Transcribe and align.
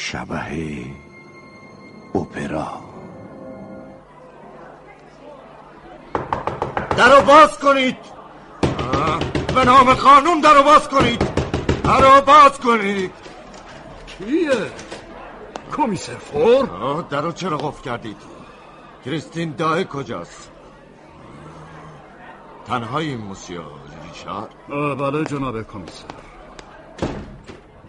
شبه 0.00 0.84
اپرا. 2.14 2.70
درو 6.96 7.20
باز 7.26 7.58
کنید. 7.58 7.96
به 9.54 9.64
نام 9.64 9.94
قانون 9.94 10.40
درو 10.40 10.62
باز 10.62 10.88
کنید. 10.88 11.22
درو 11.84 12.20
باز 12.20 12.58
کنید. 12.58 13.12
کیه؟ 14.06 14.50
کمیسر 15.76 16.14
فور؟ 16.14 16.66
درو 17.10 17.32
چرا 17.32 17.58
قفل 17.58 17.82
کردید؟ 17.82 18.16
کریستین 19.04 19.50
دای 19.52 19.84
کجاست؟ 19.84 20.50
تنهایی 22.66 23.16
موسیو 23.16 23.62
ریشار 24.08 24.48
بله 24.94 25.24
جناب 25.24 25.62
کمیسر. 25.62 26.29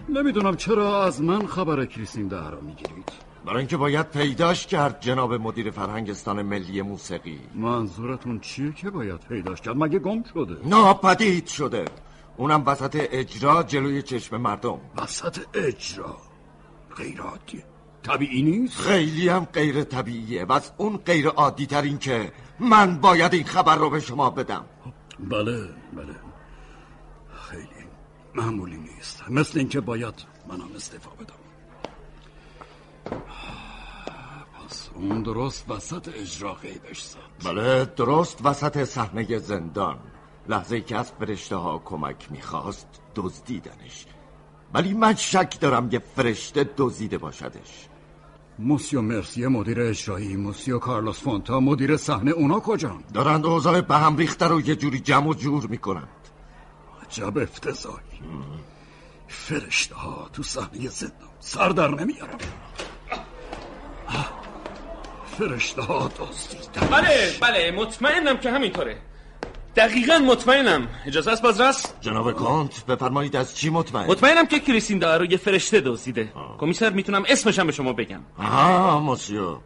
نمی‌دونم 0.09 0.55
چرا 0.55 1.03
از 1.03 1.21
من 1.21 1.47
خبر 1.47 1.85
کریستین 1.85 2.27
ده 2.27 2.49
را 2.49 2.61
می‌گیرید. 2.61 3.11
برای 3.45 3.57
اینکه 3.57 3.77
باید 3.77 4.09
پیداش 4.09 4.67
کرد 4.67 5.01
جناب 5.01 5.33
مدیر 5.33 5.71
فرهنگستان 5.71 6.41
ملی 6.41 6.81
موسیقی. 6.81 7.39
منظورتون 7.55 8.39
چیه 8.39 8.73
که 8.73 8.89
باید 8.89 9.19
پیداش 9.19 9.61
کرد؟ 9.61 9.77
مگه 9.77 9.99
گم 9.99 10.23
شده؟ 10.33 10.57
ناپدید 10.65 11.47
شده. 11.47 11.85
اونم 12.37 12.63
وسط 12.65 13.07
اجرا 13.11 13.63
جلوی 13.63 14.01
چشم 14.01 14.37
مردم. 14.37 14.77
وسط 14.97 15.37
اجرا؟ 15.53 16.17
غیر 16.97 17.21
عادیه 17.21 17.63
طبیعی 18.03 18.41
نیست؟ 18.41 18.77
خیلی 18.77 19.29
هم 19.29 19.45
غیر 19.45 19.83
طبیعیه. 19.83 20.45
بس 20.45 20.71
اون 20.77 20.97
غیر 20.97 21.27
عادی 21.27 21.65
تر 21.65 21.81
این 21.81 21.97
که 21.97 22.31
من 22.59 22.97
باید 22.97 23.33
این 23.33 23.43
خبر 23.43 23.75
رو 23.75 23.89
به 23.89 23.99
شما 23.99 24.29
بدم. 24.29 24.65
بله 25.19 25.69
بله. 25.93 26.15
معمولی 28.35 28.77
نیست. 28.77 29.23
مثل 29.29 29.59
اینکه 29.59 29.79
باید 29.81 30.13
منم 30.49 30.75
استعفا 30.75 31.09
بدم. 31.09 31.33
پس 34.55 34.89
اون 34.95 35.23
درست 35.23 35.71
وسط 35.71 36.09
اجرا 36.15 36.53
غیبش 36.53 37.01
زد 37.03 37.17
بله 37.45 37.85
درست 37.85 38.45
وسط 38.45 38.83
صحنه 38.83 39.37
زندان. 39.37 39.97
لحظه 40.49 40.81
که 40.81 40.97
از 40.97 41.11
فرشته 41.11 41.55
ها 41.55 41.81
کمک 41.85 42.31
می‌خواست 42.31 42.87
دزدیدنش. 43.15 44.05
ولی 44.73 44.93
من 44.93 45.15
شک 45.15 45.59
دارم 45.59 45.89
یه 45.91 45.99
فرشته 45.99 46.69
دزدیده 46.77 47.17
باشدش. 47.17 47.87
موسیو 48.59 49.01
مرسیه 49.01 49.47
مدیر 49.47 49.81
اجرایی. 49.81 50.35
موسیو 50.35 50.79
کارلوس 50.79 51.19
فونتا 51.19 51.59
مدیر 51.59 51.97
صحنه 51.97 52.31
اونا 52.31 52.59
کجان؟ 52.59 53.03
دارند 53.13 53.45
اوضاع 53.45 53.81
به 53.81 53.95
هم 53.95 54.17
ریخته 54.17 54.47
رو 54.47 54.61
یه 54.61 54.75
جوری 54.75 54.99
جمع 54.99 55.27
و 55.27 55.33
جور 55.33 55.67
می‌کنند 55.67 56.20
عجب 57.11 57.37
افتضاحی. 57.37 58.19
فرشته 59.27 59.95
ها 59.95 60.29
تو 60.33 60.43
صحنه 60.43 60.89
زندان 60.89 61.29
سر 61.39 61.69
در 61.69 61.87
نمیارم 61.87 62.37
فرشته 65.37 65.81
ها 65.81 66.11
دزدیدن 66.19 66.87
بله 66.91 67.33
بله 67.41 67.71
مطمئنم 67.71 68.37
که 68.37 68.51
همینطوره. 68.51 68.97
دقیقا 69.75 70.17
مطمئنم. 70.17 70.87
اجازه 71.05 71.31
است 71.31 71.41
بازرس؟ 71.41 71.93
جناب 72.01 72.31
کانت 72.31 72.85
بفرمایید 72.85 73.35
از 73.35 73.57
چی 73.57 73.69
مطمئن؟ 73.69 74.07
مطمئنم 74.07 74.45
که 74.45 74.59
کریستین 74.59 74.99
دار 74.99 75.19
رو 75.19 75.25
یه 75.25 75.37
فرشته 75.37 75.81
دزدیده. 75.81 76.33
کمیسر 76.59 76.89
می‌تونم 76.89 77.23
اسمشم 77.27 77.65
به 77.65 77.71
شما 77.71 77.93
بگم. 77.93 78.21
آها 78.37 78.99
موسیو 78.99 79.57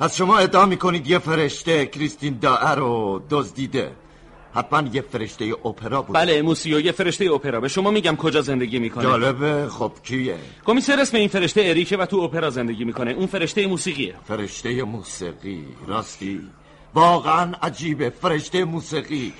پس 0.00 0.16
شما 0.16 0.38
ادعا 0.38 0.66
می‌کنید 0.66 1.06
یه 1.06 1.18
فرشته 1.18 1.86
کریستین 1.86 2.38
دائر 2.38 2.74
رو 2.74 3.22
دزدیده. 3.30 3.92
حتما 4.54 4.88
یه 4.92 5.02
فرشته 5.02 5.54
اپرا 5.64 6.02
بود. 6.02 6.16
بله 6.16 6.42
موسیو 6.42 6.80
یه 6.80 6.92
فرشته 6.92 7.32
اپرا. 7.32 7.60
به 7.60 7.68
شما 7.68 7.90
میگم 7.90 8.16
کجا 8.16 8.42
زندگی 8.42 8.78
می‌کنه. 8.78 9.02
جالبه 9.02 9.68
خب 9.68 9.92
کیه؟ 10.04 10.36
کمیسر 10.64 11.00
اسم 11.00 11.16
این 11.16 11.28
فرشته 11.28 11.62
اریکه 11.64 11.96
و 11.96 12.06
تو 12.06 12.16
اپرا 12.16 12.50
زندگی 12.50 12.84
می‌کنه. 12.84 13.10
اون 13.10 13.26
فرشته 13.26 13.66
موسیقیه. 13.66 14.14
فرشته 14.28 14.82
موسیقی 14.82 15.64
راستی. 15.86 16.40
واقعا 16.94 17.52
عجیبه 17.62 18.10
فرشته 18.10 18.64
موسیقی. 18.64 19.32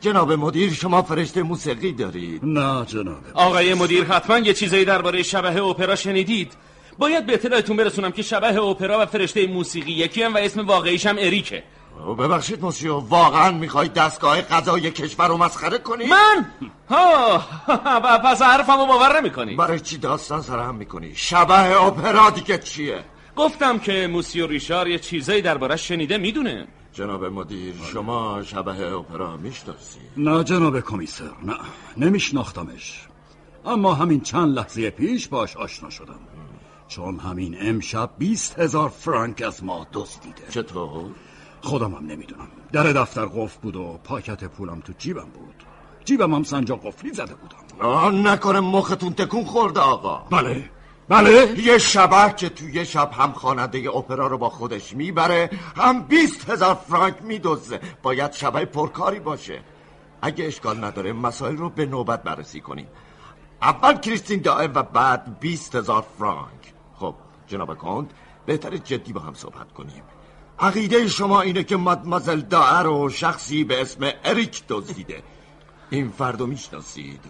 جناب 0.00 0.32
مدیر 0.32 0.72
شما 0.72 1.02
فرشته 1.02 1.42
موسیقی 1.42 1.92
دارید. 1.92 2.40
نه 2.44 2.84
جناب. 2.86 3.18
آقای 3.34 3.74
مدیر 3.74 4.04
حتما 4.04 4.38
یه 4.38 4.54
چیزایی 4.54 4.84
درباره 4.84 5.22
شبه 5.22 5.62
اپرا 5.62 5.96
شنیدید. 5.96 6.52
باید 6.98 7.26
به 7.26 7.32
اطلاعتون 7.32 7.76
برسونم 7.76 8.10
که 8.10 8.22
شبه 8.22 8.62
اپرا 8.62 9.02
و 9.02 9.06
فرشته 9.06 9.46
موسیقی 9.46 9.92
یکی 9.92 10.22
هم 10.22 10.34
و 10.34 10.38
اسم 10.38 10.66
واقعیش 10.66 11.06
هم 11.06 11.16
اریکه. 11.18 11.62
ببخشید 12.18 12.62
موسیو 12.62 12.94
واقعا 12.94 13.50
می‌خوای 13.50 13.88
دستگاه 13.88 14.40
قضای 14.40 14.90
کشور 14.90 15.28
رو 15.28 15.36
مسخره 15.36 15.78
کنی؟ 15.78 16.06
من؟ 16.06 16.46
ها 16.90 17.38
پس 18.24 18.42
حرفمو 18.42 18.86
باور 18.86 19.20
نمی‌کنی 19.20 19.56
برای 19.56 19.80
چی 19.80 19.98
داستان 19.98 20.42
سرهم 20.42 20.74
می‌کنی؟ 20.74 21.14
شبه 21.14 21.82
اپرا 21.82 22.30
دیگه 22.30 22.58
چیه؟ 22.58 23.04
گفتم 23.36 23.78
که 23.78 24.08
موسیو 24.12 24.46
ریشار 24.46 24.88
یه 24.88 24.98
چیزایی 24.98 25.42
دربارش 25.42 25.88
شنیده 25.88 26.18
می‌دونه 26.18 26.68
جناب 26.92 27.24
مدیر 27.24 27.74
شما 27.92 28.42
شبه 28.42 28.92
اپرا 28.92 29.36
می‌شناسی؟ 29.36 30.00
نه 30.16 30.44
جناب 30.44 30.80
کمیسر 30.80 31.30
نه 31.44 31.54
نمیشناختمش 31.96 33.06
اما 33.64 33.94
همین 33.94 34.20
چند 34.20 34.58
لحظه 34.58 34.90
پیش 34.90 35.28
باش 35.28 35.56
آشنا 35.56 35.90
شدم 35.90 36.20
چون 36.88 37.18
همین 37.18 37.56
امشب 37.60 38.10
بیست 38.18 38.58
هزار 38.58 38.88
فرانک 38.88 39.42
از 39.42 39.64
ما 39.64 39.86
دزدیده 39.92 40.42
چطور؟ 40.50 41.10
خودم 41.66 41.94
هم 41.94 42.06
نمی‌دونم. 42.06 42.48
در 42.72 42.82
دفتر 42.82 43.26
قفل 43.26 43.60
بود 43.62 43.76
و 43.76 44.00
پاکت 44.04 44.44
پولم 44.44 44.80
تو 44.80 44.92
جیبم 44.98 45.28
بود. 45.34 45.62
جیبم 46.04 46.34
هم 46.34 46.42
سنجا 46.42 46.76
قفلی 46.76 47.12
زده 47.12 47.34
بودم. 47.34 47.86
آه 47.88 48.10
نکنه 48.10 48.60
مختون 48.60 49.12
تکون 49.12 49.44
خورده 49.44 49.80
آقا. 49.80 50.16
بله. 50.30 50.70
بله. 51.08 51.60
یه 51.60 51.78
شبه 51.78 52.34
که 52.36 52.48
توی 52.48 52.72
یه 52.72 52.84
شب 52.84 53.10
هم 53.12 53.32
خواننده 53.32 53.96
اپرا 53.96 54.26
رو 54.26 54.38
با 54.38 54.48
خودش 54.48 54.92
می‌بره 54.92 55.50
هم 55.76 56.02
بیست 56.02 56.50
هزار 56.50 56.74
فرانک 56.74 57.16
میدوزه. 57.22 57.80
باید 58.02 58.32
شبه 58.32 58.64
پرکاری 58.64 59.20
باشه. 59.20 59.60
اگه 60.22 60.44
اشکال 60.44 60.84
نداره 60.84 61.12
مسائل 61.12 61.56
رو 61.56 61.70
به 61.70 61.86
نوبت 61.86 62.22
بررسی 62.22 62.60
کنیم. 62.60 62.86
اول 63.62 63.98
کریستین 63.98 64.40
دائم 64.40 64.72
و 64.74 64.82
بعد 64.82 65.40
بیست 65.40 65.74
هزار 65.74 66.06
فرانک. 66.18 66.74
خب 66.94 67.14
جناب 67.46 67.78
کند 67.78 68.12
بهتر 68.46 68.76
جدی 68.76 69.12
با 69.12 69.20
هم 69.20 69.34
صحبت 69.34 69.72
کنیم. 69.72 70.02
عقیده 70.60 71.08
شما 71.08 71.40
اینه 71.40 71.64
که 71.64 71.76
مادمازل 71.76 72.40
دائر 72.40 72.82
رو 72.82 73.10
شخصی 73.10 73.64
به 73.64 73.80
اسم 73.80 74.10
اریک 74.24 74.62
دزدیده 74.68 75.22
این 75.90 76.10
فردو 76.10 76.46
می‌شناسید 76.46 77.20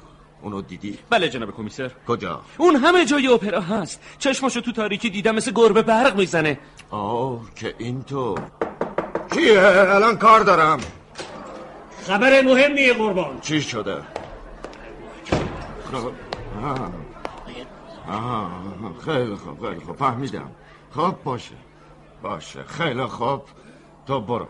اونو 0.43 0.63
دیدی؟ 0.63 0.99
بله 1.11 1.29
جناب 1.29 1.51
کمیسر 1.57 1.91
کجا؟ 2.09 2.43
اون 2.59 2.77
همه 2.77 3.05
جای 3.05 3.27
اپرا 3.27 3.61
هست 3.61 4.01
چشماشو 4.19 4.61
تو 4.61 4.73
تاریکی 4.73 5.11
دیدم 5.11 5.35
مثل 5.35 5.53
گربه 5.55 5.83
برق 5.83 6.17
می‌زنه 6.17 6.59
آه 6.91 7.41
که 7.55 7.75
اینطور 7.79 8.41
کیه؟ 9.35 9.61
الان 9.95 10.17
کار 10.17 10.41
دارم 10.41 10.81
خبر 12.07 12.43
مهمیه 12.43 12.93
قربان 12.93 13.41
چی 13.41 13.63
شده؟ 13.63 14.03
خب 15.93 16.13
آه. 16.63 16.93
آه. 18.09 18.51
خیلی 19.05 19.35
خوب 19.35 19.69
خیلی 19.69 19.81
خوب 19.81 19.97
فهمیدم 19.97 20.51
خب 20.91 21.15
باشه 21.25 21.55
باشه. 22.23 22.63
خیلی 22.63 23.07
خوب. 23.07 23.43
تو 24.07 24.21
برو. 24.21 24.49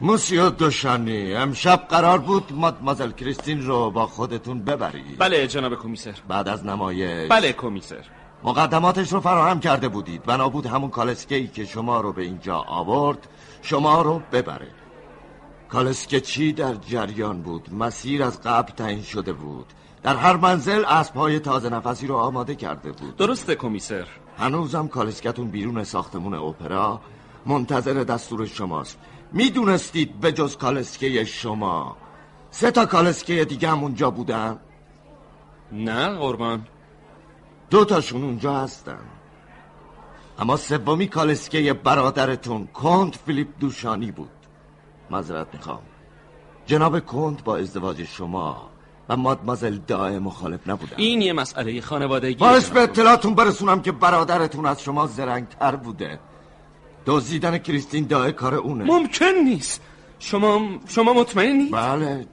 موسیو 0.00 0.50
دوشانی 0.50 1.34
امشب 1.34 1.76
قرار 1.88 2.18
بود 2.18 2.52
مادمازل 2.52 3.10
کریستین 3.10 3.66
رو 3.66 3.90
با 3.90 4.06
خودتون 4.06 4.62
ببرید. 4.62 5.18
بله 5.18 5.46
جناب 5.46 5.74
کمیسر. 5.74 6.14
بعد 6.28 6.48
از 6.48 6.66
نمایش. 6.66 7.30
بله 7.30 7.52
کمیسر. 7.52 8.04
مقدماتش 8.44 9.12
رو 9.12 9.20
فراهم 9.20 9.60
کرده 9.60 9.88
بودید. 9.88 10.22
بنا 10.22 10.48
بود 10.48 10.66
همون 10.66 10.90
کالسکه 10.90 11.34
ای 11.34 11.46
که 11.46 11.64
شما 11.64 12.00
رو 12.00 12.12
به 12.12 12.22
اینجا 12.22 12.56
آورد 12.56 13.28
شما 13.62 14.02
رو 14.02 14.22
ببره. 14.32 14.68
کالسکه 15.68 16.20
چی 16.20 16.52
در 16.52 16.74
جریان 16.74 17.42
بود؟ 17.42 17.74
مسیر 17.74 18.22
از 18.22 18.40
قبل 18.40 18.72
تعیین 18.72 19.02
شده 19.02 19.32
بود. 19.32 19.66
در 20.02 20.16
هر 20.16 20.36
منزل 20.36 20.84
اسبهای 20.84 21.38
تازه 21.38 21.68
نفسی 21.68 22.06
رو 22.06 22.16
آماده 22.16 22.54
کرده 22.54 22.92
بود. 22.92 23.16
درسته 23.16 23.54
کمیسر. 23.54 24.06
هنوزم 24.38 24.88
کالسکتون 24.88 25.48
بیرون 25.48 25.84
ساختمون 25.84 26.34
اپرا 26.34 27.00
منتظر 27.46 27.92
دستور 27.92 28.46
شماست. 28.46 28.98
می‌دونستید 29.32 30.20
به 30.20 30.32
جز 30.32 30.56
کالسکه 30.56 31.24
شما. 31.24 31.96
سه 32.50 32.70
تا 32.70 32.86
کالسکه 32.86 33.44
دیگه 33.44 33.70
هم 33.70 33.82
اونجا 33.82 34.10
بودن؟ 34.10 34.58
نه 35.72 36.08
قربان. 36.08 36.66
دو 37.70 37.84
تاشون 37.84 38.24
اونجا 38.24 38.60
هستن. 38.60 39.00
اما 40.38 40.56
سومی 40.56 41.08
کالسکه 41.08 41.72
برادرتون 41.72 42.66
کنت 42.66 43.16
فیلیپ 43.16 43.48
دوشانی 43.60 44.12
بود. 44.12 44.30
معذرت 45.10 45.46
می‌خوام. 45.54 45.82
جناب 46.66 47.00
کنت 47.00 47.44
با 47.44 47.56
ازدواج 47.56 48.04
شما 48.04 48.71
و 49.12 49.16
مادمازل 49.16 49.78
دائه 49.86 50.18
مخالف 50.18 50.60
نبودن 50.68 50.92
این 50.96 51.22
یه 51.22 51.32
مسئله 51.32 51.80
خانوادگی 51.80 52.34
باش 52.34 52.66
به 52.66 52.80
اطلاعتون 52.80 53.34
برسونم 53.34 53.82
که 53.82 53.92
برادرتون 53.92 54.66
از 54.66 54.82
شما 54.82 55.06
زرنگتر 55.06 55.76
بوده. 55.76 56.18
دزدیدن 57.06 57.58
کریستین 57.58 58.06
دائه 58.06 58.32
کار 58.32 58.54
اونه. 58.54 58.84
ممکن 58.84 59.34
نیست. 59.44 59.82
شما 60.18 60.60
شما 60.88 61.12
مطمئنی؟ 61.12 61.68
بله. 61.70 62.26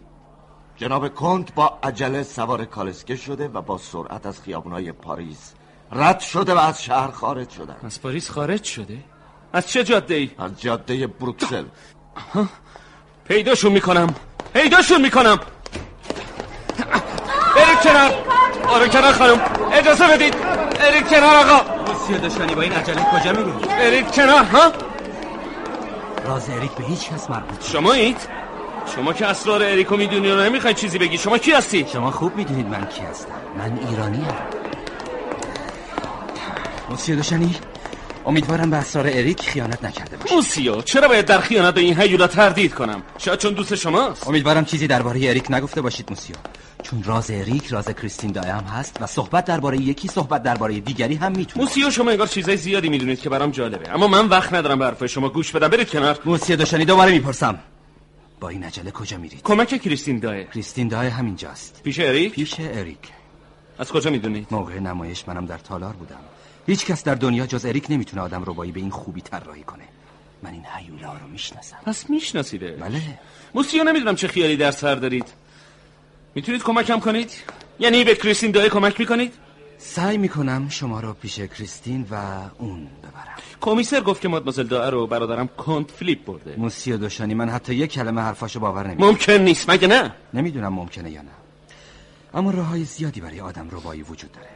جناب 0.77 1.15
کنت 1.15 1.53
با 1.53 1.79
عجله 1.83 2.23
سوار 2.23 2.65
کالسکه 2.65 3.15
شده 3.15 3.47
و 3.47 3.61
با 3.61 3.77
سرعت 3.77 4.25
از 4.25 4.41
خیابونای 4.41 4.91
پاریس 4.91 5.53
رد 5.91 6.19
شده 6.19 6.53
و 6.53 6.57
از 6.57 6.83
شهر 6.83 7.11
خارج 7.11 7.49
شدن 7.49 7.75
از 7.83 8.01
پاریس 8.01 8.29
خارج 8.29 8.63
شده؟ 8.63 8.97
از 9.53 9.67
چه 9.67 9.83
جاده 9.83 10.15
ای 10.15 10.31
از 10.37 10.61
جاده 10.61 11.07
بروکسل. 11.07 11.65
پیداشون 13.25 13.71
می‌کنم. 13.71 14.15
پیداشون 14.53 15.01
می‌کنم. 15.01 15.39
کنار. 17.83 18.11
آره 18.67 18.87
کنار 18.89 19.13
خانم. 19.13 19.41
اجازه 19.73 20.07
بدید. 20.07 20.35
برید 20.79 21.07
کنار 21.07 21.35
آقا. 21.35 21.83
موسیو 21.93 22.17
داشتنی 22.17 22.55
با 22.55 22.61
این 22.61 22.71
عجله 22.71 23.05
کجا 23.13 23.31
میری؟ 23.31 23.51
برید 23.79 24.11
کنار 24.11 24.43
ها؟ 24.43 24.71
راز 26.27 26.49
اریک 26.49 26.71
به 26.71 26.83
هیچ 26.83 27.09
کس 27.09 27.29
مربوط 27.29 27.65
شمایید 27.71 28.17
شما 28.95 29.13
که 29.13 29.25
اسرار 29.25 29.63
اریکو 29.63 29.97
می‌دونی 29.97 30.31
و 30.31 30.43
نمی‌خوای 30.43 30.73
چیزی 30.73 30.97
بگی. 30.97 31.17
شما 31.17 31.37
کی 31.37 31.51
هستی؟ 31.51 31.85
شما 31.93 32.11
خوب 32.11 32.35
می‌دونید 32.35 32.67
من 32.67 32.85
کی 32.85 33.01
هستم. 33.01 33.27
من 33.57 33.79
ایرانی‌ام 33.89 34.35
موسیو 36.89 37.15
دو 37.15 37.27
شانی؟ 37.27 37.55
امیدوارم 38.25 38.69
به 38.69 38.77
اسرار 38.77 39.07
اریک 39.07 39.41
خیانت 39.49 39.83
نکرده 39.83 40.17
باشی 40.17 40.35
موسیو 40.35 40.81
چرا 40.81 41.07
باید 41.07 41.25
در 41.25 41.39
خیانت 41.39 41.73
به 41.73 41.81
این 41.81 42.01
هیولا 42.01 42.27
تردید 42.27 42.73
کنم؟ 42.73 43.01
شاید 43.17 43.39
چون 43.39 43.53
دوست 43.53 43.75
شماست. 43.75 44.27
امیدوارم 44.27 44.65
چیزی 44.65 44.87
درباره 44.87 45.29
اریک 45.29 45.51
نگفته 45.51 45.81
باشید 45.81 46.09
موسیو. 46.09 46.35
چون 46.83 47.03
راز 47.03 47.31
اریک 47.31 47.67
راز 47.67 47.89
کریستین 47.89 48.31
دای 48.31 48.49
هم 48.49 48.63
هست 48.63 48.97
و 49.01 49.07
صحبت 49.07 49.45
درباره 49.45 49.77
یکی 49.77 50.07
صحبت 50.07 50.43
درباره 50.43 50.79
دیگری 50.79 51.15
هم 51.15 51.31
می‌تونه. 51.31 51.65
موسیو 51.65 51.91
شما 51.91 52.11
انگار 52.11 52.27
چیزای 52.27 52.57
زیادی 52.57 52.89
می‌دونید 52.89 53.19
که 53.19 53.29
برام 53.29 53.51
جالبه. 53.51 53.93
اما 53.93 54.07
من 54.07 54.27
وقت 54.27 54.53
ندارم 54.53 54.91
به 54.91 55.07
شما 55.07 55.29
گوش 55.29 55.51
بدم. 55.51 55.67
برید 55.67 55.89
کنار. 55.89 56.19
موسیو 56.25 56.55
دو 56.55 56.65
شانی 56.65 56.85
دوباره 56.85 57.11
می‌پرسم. 57.11 57.59
با 58.39 58.49
این 58.49 58.63
عجله 58.63 58.91
کجا 58.91 59.17
میرید؟ 59.17 59.41
کمک 59.43 59.81
کریستین 59.81 60.19
دایه. 60.19 60.47
کریستین 60.53 60.87
دای 60.87 61.07
همینجاست. 61.07 61.81
پیش 61.83 61.99
اریک 61.99 62.33
پیش 62.33 62.55
اریک 62.59 62.97
از 63.79 63.91
کجا 63.91 64.09
می‌دونید؟ 64.09 64.47
موقع 64.51 64.79
نمایش 64.79 65.27
منم 65.27 65.45
در 65.45 65.57
تالار 65.57 65.93
بودم. 65.93 66.19
هیچ 66.67 66.85
کس 66.85 67.03
در 67.03 67.15
دنیا 67.15 67.47
جز 67.47 67.65
اریک 67.65 67.85
نمی‌تونه 67.89 68.21
آدم 68.21 68.43
رو 68.43 68.53
به 68.53 68.61
این 68.61 68.89
خوبی 68.89 69.21
طراحی 69.21 69.63
کنه. 69.63 69.83
من 70.43 70.51
این 70.51 70.63
هیولا 70.77 71.13
رو 71.13 71.27
می‌شناسم. 71.27 71.77
پس 71.85 72.09
میشناسیده 72.09 72.71
بله. 72.71 73.01
موسیو 73.55 73.83
نمی‌دونم 73.83 74.15
چه 74.15 74.27
خیالی 74.27 74.57
در 74.57 74.71
سر 74.71 74.95
دارید. 74.95 75.27
می‌تونید 76.39 76.63
کمکم 76.63 76.99
کنید؟ 76.99 77.31
یعنی 77.79 78.03
به 78.03 78.15
کریستین 78.15 78.51
دایه 78.51 78.69
کمک 78.69 78.99
می‌کنید؟ 78.99 79.33
سعی 79.77 80.17
می‌کنم 80.17 80.69
شما 80.69 80.99
رو 80.99 81.13
پیش 81.13 81.39
کریستین 81.39 82.07
و 82.11 82.15
اون 82.57 82.87
ببرم. 83.03 83.37
کمیسر 83.61 84.01
گفت 84.01 84.21
که 84.21 84.27
مادمازل 84.27 84.67
دائه 84.67 84.89
رو 84.89 85.07
برادرم 85.07 85.47
کنت 85.47 85.91
فلیپ 85.91 86.25
برده. 86.25 86.55
موسیو 86.57 86.97
دوشانی 86.97 87.33
من 87.33 87.49
حتی 87.49 87.75
یک 87.75 87.91
کلمه 87.91 88.21
حرفاشو 88.21 88.59
باور 88.59 88.87
نمی‌کنم. 88.87 89.07
ممکن 89.07 89.33
نیست 89.33 89.69
مگه 89.69 89.87
نه؟ 89.87 90.13
نمی‌دونم 90.33 90.73
ممکنه 90.73 91.11
یا 91.11 91.21
نه. 91.21 91.31
اما 92.33 92.51
راه 92.51 92.65
های 92.65 92.83
زیادی 92.83 93.21
برای 93.21 93.41
آدم 93.41 93.67
ربایی 93.71 94.01
وجود 94.01 94.31
داره. 94.31 94.49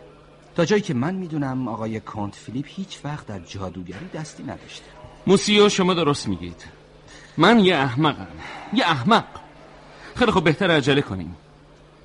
تا 0.55 0.65
جایی 0.65 0.81
که 0.81 0.93
من 0.93 1.15
می‌دونم 1.15 1.67
آقای 1.67 1.99
کنت 1.99 2.35
فیلیپ 2.35 2.65
هیچ 2.67 2.99
وقت 3.03 3.27
در 3.27 3.39
جادوگری 3.39 4.07
دستی 4.13 4.43
نداشته. 4.43 4.85
موسیو 5.27 5.69
شما 5.69 5.93
درست 5.93 6.27
میگید. 6.27 6.63
من 7.37 7.59
یه 7.59 7.75
احمقم. 7.75 8.27
یه 8.73 8.85
احمق. 8.85 9.25
خیلی 10.15 10.31
خب 10.31 10.43
بهتر 10.43 10.71
عجله 10.71 11.01
کنیم. 11.01 11.35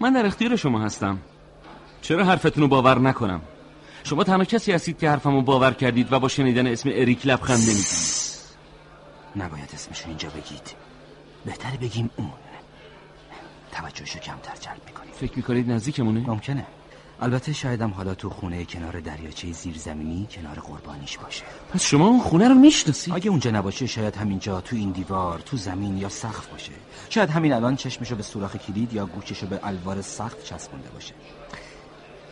من 0.00 0.12
در 0.12 0.26
اختیار 0.26 0.56
شما 0.56 0.80
هستم. 0.80 1.18
چرا 2.02 2.24
حرفتون 2.24 2.62
رو 2.62 2.68
باور 2.68 2.98
نکنم؟ 2.98 3.40
شما 4.04 4.24
تنها 4.24 4.44
کسی 4.44 4.72
هستید 4.72 4.98
که 4.98 5.10
حرفمو 5.10 5.42
باور 5.42 5.72
کردید 5.72 6.12
و 6.12 6.20
با 6.20 6.28
شنیدن 6.28 6.66
اسم 6.66 6.88
اریک 6.92 7.26
لبخند 7.26 7.58
نمی‌زنید. 7.58 8.28
نباید 9.36 9.70
اسمشو 9.74 10.08
اینجا 10.08 10.28
بگید. 10.28 10.74
بهتر 11.44 11.76
بگیم 11.76 12.10
اون. 12.16 12.30
توجهشو 13.72 14.18
کمتر 14.18 14.54
جلب 14.60 14.80
می‌کنیم. 14.86 15.12
فکر 15.12 15.32
می‌کنید 15.36 15.70
نزدیکمونه؟ 15.70 16.20
ممکنه. 16.20 16.66
البته 17.20 17.52
شایدم 17.52 17.90
حالا 17.90 18.14
تو 18.14 18.30
خونه 18.30 18.64
کنار 18.64 19.00
دریاچه 19.00 19.52
زیرزمینی 19.52 20.28
کنار 20.30 20.58
قربانیش 20.58 21.18
باشه. 21.18 21.44
پس 21.74 21.82
شما 21.82 22.06
اون 22.06 22.20
خونه 22.20 22.48
رو 22.48 22.54
می‌شناسید 22.54 23.14
اگه 23.14 23.30
اونجا 23.30 23.50
نباشه 23.50 23.86
شاید 23.86 24.16
همینجا 24.16 24.60
تو 24.60 24.76
این 24.76 24.90
دیوار 24.90 25.38
تو 25.38 25.56
زمین 25.56 25.98
یا 25.98 26.08
سقف 26.08 26.46
باشه. 26.46 26.72
شاید 27.08 27.30
همین 27.30 27.52
الان 27.52 27.76
چشمشو 27.76 28.16
به 28.16 28.22
سوراخ 28.22 28.56
کلید 28.56 28.92
یا 28.92 29.06
گوششو 29.06 29.46
به 29.46 29.60
الوار 29.62 30.02
سقف 30.02 30.44
چسبونده 30.44 30.88
باشه. 30.90 31.14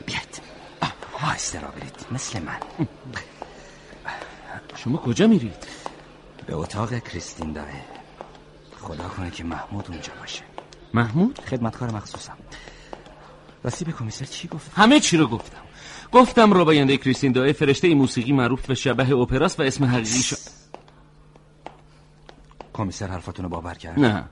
بیاید. 0.06 0.40
آهسته 1.22 1.60
را 1.60 1.68
برید. 1.68 2.06
مثل 2.10 2.42
من. 2.42 2.56
شما 4.76 4.98
کجا 4.98 5.26
میرید؟ 5.26 5.66
به 6.46 6.54
اتاق 6.54 6.98
کریستین 6.98 7.52
داره. 7.52 7.74
خدا 8.80 9.08
کنه 9.08 9.30
که 9.30 9.44
محمود 9.44 9.86
اونجا 9.88 10.12
باشه. 10.20 10.42
محمود؟ 10.94 11.40
خدمتکار 11.50 11.90
مخصوصم. 11.90 12.36
راستی 13.64 13.85
به 13.85 13.93
کمیسر 13.93 14.25
چی 14.25 14.49
گفت؟ 14.49 14.70
همه 14.75 15.00
چی 15.00 15.17
رو 15.17 15.26
گفتم. 15.26 15.58
گفتم 16.12 16.55
رباینده 16.55 16.97
کریستین 16.97 17.32
دای 17.32 17.53
فرشته 17.53 17.94
موسیقی 17.94 18.32
معروف 18.32 18.67
به 18.67 18.75
شبه 18.75 19.11
اپراست 19.14 19.61
و 19.61 19.62
اسم 19.62 19.85
حقیقیش 19.85 20.35
کمیسر 22.73 23.06
حرفاتون 23.06 23.43
رو 23.44 23.49
باور 23.49 23.75
کرد؟ 23.75 24.00
نه. 24.00 24.25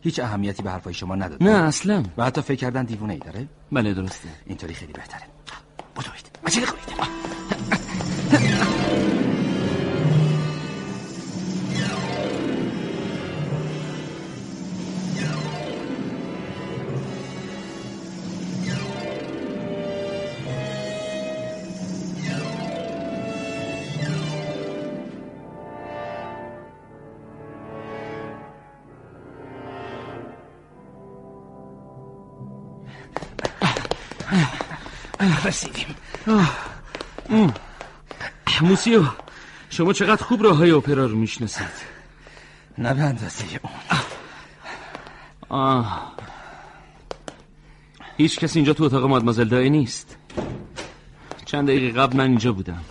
هیچ 0.00 0.20
اهمیتی 0.20 0.62
به 0.62 0.70
حرفای 0.70 0.94
شما 0.94 1.14
نداد. 1.14 1.42
نه 1.42 1.50
اصلا. 1.50 2.02
و 2.16 2.24
حتی 2.24 2.40
فکر 2.40 2.56
کردن 2.58 2.84
دیوونه 2.84 3.12
ای 3.12 3.18
داره؟ 3.18 3.48
بله 3.72 3.94
درسته. 3.94 4.28
اینطوری 4.46 4.74
خیلی 4.74 4.92
بهتره. 4.92 5.22
بدوید 5.96 6.30
عجله 6.46 6.66
کنید 6.66 6.88
رسیدیم 35.48 35.86
موسیو 38.62 39.04
شما 39.70 39.92
چقدر 39.92 40.22
خوب 40.22 40.42
راه 40.42 40.56
های 40.56 40.70
اپرا 40.70 41.06
رو 41.06 41.16
می‌شناسید 41.16 41.66
نه 42.78 42.94
به 42.94 43.00
اندازه 43.00 43.44
اون 43.62 43.72
آه. 45.48 46.12
هیچ 48.16 48.38
کسی 48.38 48.58
اینجا 48.58 48.72
تو 48.72 48.84
اتاق 48.84 49.04
مادمازل 49.04 49.48
دای 49.48 49.70
نیست 49.70 50.16
چند 51.44 51.68
دقیقه 51.68 52.00
قبل 52.00 52.16
من 52.16 52.28
اینجا 52.28 52.52
بودم 52.52 52.84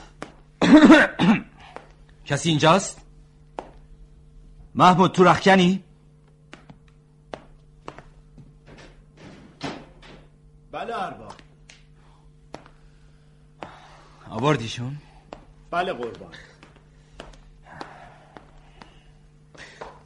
کسی 2.25 2.50
اینجاست؟ 2.50 3.01
محمود 4.75 5.12
تو 5.12 5.24
رخکنی؟ 5.24 5.84
آوردیشون؟ 14.29 14.98
بله 15.72 15.93
قربان. 15.93 16.34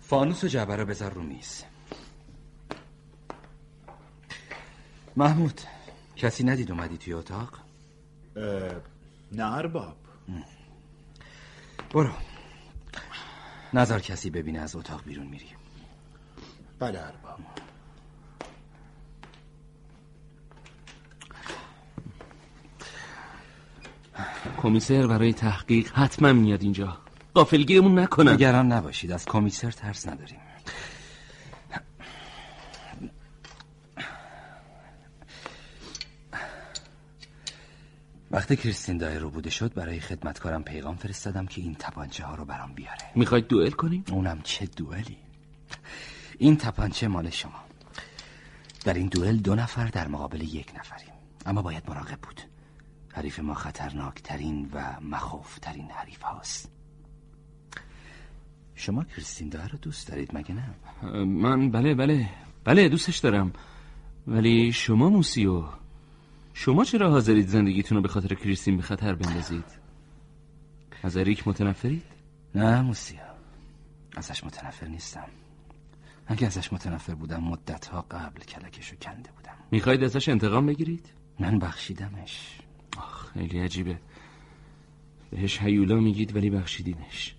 فانوس 0.02 0.44
و 0.44 0.48
جعبه 0.48 0.76
رو 0.76 0.86
بذار 0.86 1.12
رو 1.12 1.22
میز. 1.22 1.64
محمود 5.16 5.62
کسی 6.16 6.44
ندید 6.44 6.72
اومدی 6.72 6.98
توی 6.98 7.14
اتاق؟ 7.14 7.58
نه 9.32 9.56
ارباب. 9.56 9.98
برو. 11.94 12.12
نظر 13.74 14.00
کسی 14.00 14.30
ببینه 14.30 14.60
از 14.60 14.76
اتاق 14.76 15.04
بیرون 15.04 15.28
میری. 15.28 15.50
بله 16.80 17.00
ارباب. 17.00 17.40
کمیسر 24.58 25.08
برای 25.08 25.34
تحقیق 25.34 25.92
حتما 25.94 26.34
میاد 26.34 26.64
اینجا. 26.64 26.98
قافلگیرمون 27.34 28.00
نکنن. 28.00 28.34
نگران 28.34 28.72
نباشید 28.72 29.12
از 29.12 29.26
کمیسر 29.26 29.72
ترس 29.72 30.08
نداریم. 30.08 30.40
وقتی 38.32 38.56
کریستین 38.56 38.98
دای 38.98 39.20
رو 39.20 39.30
بوده 39.30 39.50
شد 39.50 39.74
برای 39.74 40.00
خدمتکارم 40.00 40.64
پیغام 40.64 40.96
فرستادم 40.96 41.46
که 41.46 41.62
این 41.62 41.76
تپانچه 41.80 42.26
ها 42.26 42.36
رو 42.36 42.46
برام 42.46 42.74
بیاره. 42.74 43.02
می‌خواید 43.16 43.48
دوئل 43.48 43.72
کنیم؟ 43.72 44.04
اونم 44.12 44.42
چه 44.44 44.66
دوئلی؟ 44.66 45.18
این 46.38 46.58
تپانچه 46.58 47.08
مال 47.08 47.30
شما. 47.30 47.64
در 48.86 48.94
این 48.94 49.08
دوئل 49.08 49.38
دو 49.38 49.56
نفر 49.56 49.88
در 49.88 50.08
مقابل 50.08 50.42
یک 50.42 50.72
نفریم. 50.80 51.14
اما 51.46 51.62
باید 51.62 51.84
مراقب 51.90 52.20
بود. 52.22 52.51
حریف 53.14 53.40
ما 53.40 53.54
خطرناکترین 53.54 54.70
و 54.74 55.00
مخوفترین 55.02 55.92
حریف 55.92 56.22
هاست. 56.22 56.72
شما 58.76 59.04
کریستین 59.04 59.50
دای 59.50 59.68
رو 59.68 59.78
دوست 59.78 60.08
دارید 60.08 60.38
مگه 60.38 60.56
نه؟ 60.56 60.76
من 61.26 61.72
بله 61.72 61.96
بله 61.96 62.30
بله 62.64 62.90
دوستش 62.90 63.18
دارم. 63.18 63.54
ولی 64.28 64.72
شما 64.72 65.10
موسیو 65.10 65.64
شما 66.54 66.84
چرا 66.84 67.12
حاضرید 67.12 67.48
زندگیتون 67.48 67.96
رو 67.96 68.02
به 68.02 68.10
خاطر 68.10 68.36
کریستین 68.36 68.78
به 68.78 68.84
خطر 68.84 69.16
بندازید؟ 69.16 69.66
از 71.04 71.18
اریک 71.18 71.48
متنفرید؟ 71.48 72.04
نه 72.56 72.82
موسیا 72.82 73.36
ازش 74.16 74.44
متنفر 74.44 74.88
نیستم. 74.88 75.28
اگه 76.28 76.48
ازش 76.48 76.74
متنفر 76.74 77.16
بودم 77.16 77.44
مدت 77.44 77.86
ها 77.86 78.02
قبل 78.02 78.42
کلکشو 78.42 78.96
کنده 78.96 79.32
بودم. 79.32 79.56
می‌خواید 79.72 80.04
ازش 80.04 80.30
انتقام 80.30 80.66
بگیرید؟ 80.66 81.14
من 81.40 81.60
بخشیدمش. 81.60 82.61
خیلی 83.34 83.60
عجیبه. 83.60 83.98
بهش 85.32 85.62
هیولا 85.62 85.96
میگید 85.96 86.36
ولی 86.36 86.50
بخشیدینش. 86.50 87.36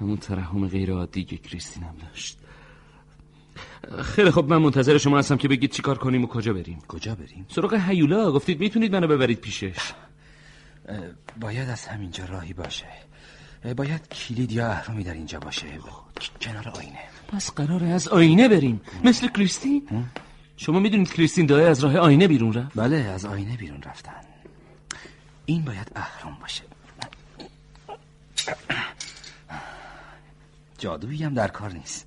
همون 0.00 0.16
ترحم 0.16 0.68
غیر 0.68 0.92
عادی 0.92 1.24
که 1.24 1.36
کریستین 1.36 1.82
هم 1.82 1.94
داشت. 2.02 2.38
خیلی 4.02 4.30
خب 4.30 4.44
من 4.44 4.56
منتظر 4.56 4.98
شما 4.98 5.18
هستم 5.18 5.36
که 5.36 5.48
بگید 5.48 5.70
چیکار 5.70 5.98
کنیم 5.98 6.24
و 6.24 6.26
کجا 6.26 6.52
بریم. 6.52 6.78
کجا 6.88 7.14
بریم؟ 7.14 7.46
سراغ 7.48 7.74
هیولا 7.74 8.32
گفتید 8.32 8.60
می‌تونید 8.60 8.92
منو 8.92 9.06
ببرید 9.06 9.40
پیشش. 9.40 9.92
باید 11.40 11.68
از 11.68 11.86
همینجا 11.86 12.24
راهی 12.24 12.52
باشه. 12.52 12.86
باید 13.76 14.08
کلید 14.08 14.52
یا 14.52 14.70
اهرامی 14.70 15.04
در 15.04 15.14
اینجا 15.14 15.40
باشه. 15.40 15.66
کنار 16.40 16.68
آینه. 16.68 16.98
پس 17.28 17.50
قراره 17.50 17.86
از 17.86 18.08
آینه 18.08 18.48
بریم. 18.48 18.80
مثل 19.04 19.28
کریستین؟ 19.28 19.88
شما 20.56 20.80
می‌دونید 20.80 21.12
کریستین 21.12 21.46
داره 21.46 21.64
از 21.64 21.84
راه 21.84 21.96
آینه 21.96 22.28
بیرون 22.28 22.52
رفت؟ 22.52 22.76
بله 22.76 22.96
از 22.96 23.24
آینه 23.24 23.56
بیرون 23.56 23.82
رفتن. 23.82 24.12
این 25.50 25.64
باید 25.64 25.92
اهرام 25.96 26.36
باشه. 26.40 26.62
جادویی 30.78 31.24
هم 31.24 31.34
در 31.34 31.48
کار 31.48 31.72
نیست. 31.72 32.06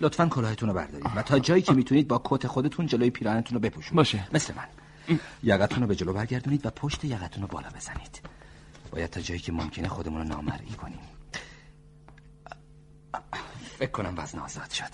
لطفا 0.00 0.26
کلاهتون 0.26 0.68
رو 0.68 0.74
بردارید 0.74 1.06
و 1.16 1.22
تا 1.22 1.38
جایی 1.38 1.62
که 1.62 1.72
می‌تونید 1.72 2.08
با 2.08 2.20
کت 2.24 2.46
خودتون 2.46 2.86
جلوی 2.86 3.10
پیراهنتون 3.10 3.54
رو 3.54 3.60
بپوشونید. 3.60 3.96
باشه. 3.96 4.28
مثل 4.32 4.54
من. 4.54 5.18
یقتون 5.42 5.80
رو 5.80 5.86
به 5.86 5.96
جلو 5.96 6.12
برگردونید 6.12 6.66
و 6.66 6.70
پشت 6.70 7.04
یقتون 7.04 7.42
رو 7.42 7.48
بالا 7.48 7.68
بزنید. 7.68 8.20
باید 8.90 9.10
تا 9.10 9.20
جایی 9.20 9.40
که 9.40 9.52
ممکنه 9.52 9.88
خودمون 9.88 10.18
رو 10.18 10.28
نامرئی 10.28 10.70
کنیم. 10.70 11.00
فکر 13.78 13.90
کنم 13.90 14.14
وزن 14.16 14.38
آزاد 14.38 14.70
شد. 14.70 14.90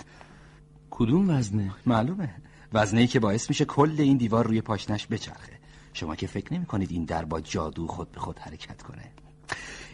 کدوم 0.90 1.30
وزنه؟ 1.30 1.74
معلومه. 1.86 2.34
وزنه 2.72 3.00
ای 3.00 3.06
که 3.06 3.20
باعث 3.20 3.48
میشه 3.48 3.64
کل 3.64 3.94
این 3.98 4.16
دیوار 4.16 4.46
روی 4.46 4.60
پاشنش 4.60 5.06
بچرخه. 5.10 5.59
شما 5.92 6.16
که 6.16 6.26
فکر 6.26 6.54
نمی 6.54 6.66
کنید 6.66 6.90
این 6.92 7.04
در 7.04 7.24
با 7.24 7.40
جادو 7.40 7.86
خود 7.86 8.12
به 8.12 8.20
خود 8.20 8.38
حرکت 8.38 8.82
کنه. 8.82 9.12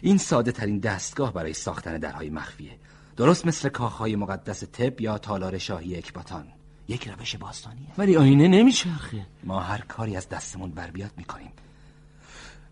این 0.01 0.17
ساده 0.17 0.51
ترین 0.51 0.79
دستگاه 0.79 1.33
برای 1.33 1.53
ساختن 1.53 1.97
درهای 1.97 2.29
مخفیه. 2.29 2.77
درست 3.17 3.45
مثل 3.45 3.69
کاخهای 3.69 4.15
مقدس 4.15 4.59
تب 4.59 5.01
یا 5.01 5.17
تالار 5.17 5.57
شاهی 5.57 5.97
اکباتان. 5.97 6.47
یک 6.87 7.07
روش 7.07 7.35
باستانیه. 7.35 7.87
ولی 7.97 8.17
آینه 8.17 8.47
نمیچرخه. 8.47 9.25
ما 9.43 9.59
هر 9.59 9.81
کاری 9.81 10.15
از 10.17 10.29
دستمون 10.29 10.71
بر 10.71 10.91
بیاد 10.91 11.11
می‌کنیم. 11.17 11.51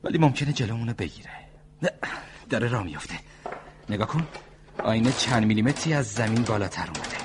ولی 0.04 0.18
ممکنه 0.18 0.54
جلومونو 0.54 0.94
بگیره. 0.94 1.32
داره 2.50 2.68
راه 2.68 2.84
میفته 2.84 3.20
نگاه 3.90 4.08
کن. 4.08 4.28
آینه 4.84 5.12
چند 5.12 5.46
میلیمتری 5.46 5.94
از 5.94 6.14
زمین 6.14 6.44
بالاتر 6.44 6.88
اومده. 6.88 7.18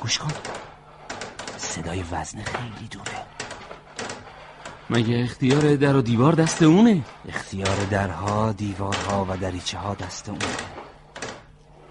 گوش 0.00 0.18
کن. 0.18 0.32
صدای 1.56 2.02
وزن 2.02 2.42
خیلی 2.42 2.88
دوره. 2.90 3.33
مگه 4.90 5.22
اختیار 5.22 5.76
در 5.76 5.96
و 5.96 6.02
دیوار 6.02 6.32
دست 6.32 6.62
اونه؟ 6.62 7.04
اختیار 7.28 7.84
درها 7.90 8.52
دیوارها 8.52 9.26
و 9.30 9.36
دریچه 9.36 9.78
ها 9.78 9.94
دست 9.94 10.28
اونه. 10.28 10.44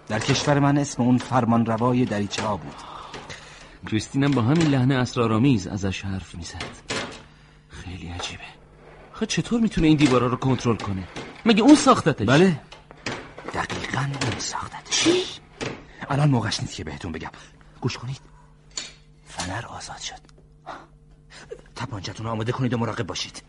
در 0.07 0.19
کشور 0.19 0.59
من 0.59 0.77
اسم 0.77 1.03
اون 1.03 1.17
فرمان 1.17 1.65
روای 1.65 2.05
دریچه 2.05 2.41
ها 2.41 2.57
بود. 2.57 2.75
کریستینم 3.87 4.31
با 4.31 4.41
همین 4.41 4.67
لحن 4.67 4.91
اسرارآمیز 4.91 5.67
ازش 5.67 6.05
حرف 6.05 6.35
می‌زد. 6.35 6.63
خیلی 7.69 8.07
عجیبه. 8.07 8.43
خب 9.13 9.25
چطور 9.25 9.61
می‌تونه 9.61 9.87
این 9.87 9.97
دیوارا 9.97 10.27
رو 10.27 10.37
کنترل 10.37 10.75
کنه؟ 10.75 11.07
مگه 11.45 11.61
اون 11.63 11.75
ساختتش؟ 11.75 12.27
بله. 12.27 12.61
دقیقا 13.53 14.01
اون 14.01 14.39
ساختتش. 14.39 15.03
چی؟ 15.03 15.23
الان 16.09 16.29
موقعش 16.29 16.59
نیست 16.59 16.75
که 16.75 16.83
بهتون 16.83 17.11
بگم. 17.11 17.31
گوش 17.81 17.97
کنید. 17.97 18.21
فنر 19.27 19.65
آزاد 19.65 19.97
شد. 19.97 20.32
تپانچتون 21.75 22.27
آماده 22.27 22.51
کنید 22.51 22.73
و 22.73 22.77
مراقب 22.77 23.07
باشید. 23.07 23.43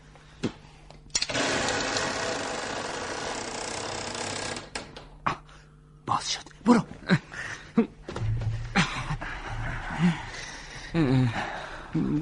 باز 6.05 6.31
شد. 6.31 6.43
برو. 6.65 6.83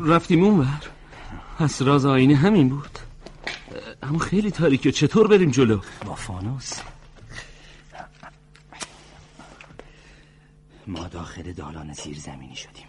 رفتیم 0.05 0.43
اونور. 0.43 0.81
پس 1.59 1.81
راز 1.81 2.05
آینه 2.05 2.35
همین 2.35 2.69
بود. 2.69 2.99
اما 4.03 4.19
خیلی 4.19 4.51
تاریکه. 4.51 4.91
چطور 4.91 5.27
بریم 5.27 5.51
جلو؟ 5.51 5.81
با 6.05 6.15
فانوس. 6.15 6.79
ما 10.87 11.07
داخل 11.07 11.53
دالان 11.53 11.93
زیر 11.93 12.19
زمینی 12.19 12.55
شدیم. 12.55 12.87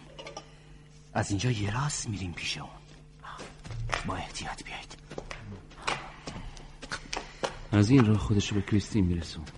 از 1.13 1.29
اینجا 1.29 1.51
یه 1.51 1.73
راست 1.73 2.09
میریم 2.09 2.33
پیش 2.33 2.57
اون. 2.57 2.69
با 4.07 4.15
احتیاط 4.15 4.63
بیایید. 4.63 4.97
از 7.71 7.89
این 7.89 8.05
راه 8.05 8.17
خودشو 8.17 8.55
به 8.55 8.61
کریستین 8.61 9.05
میرسوند. 9.05 9.51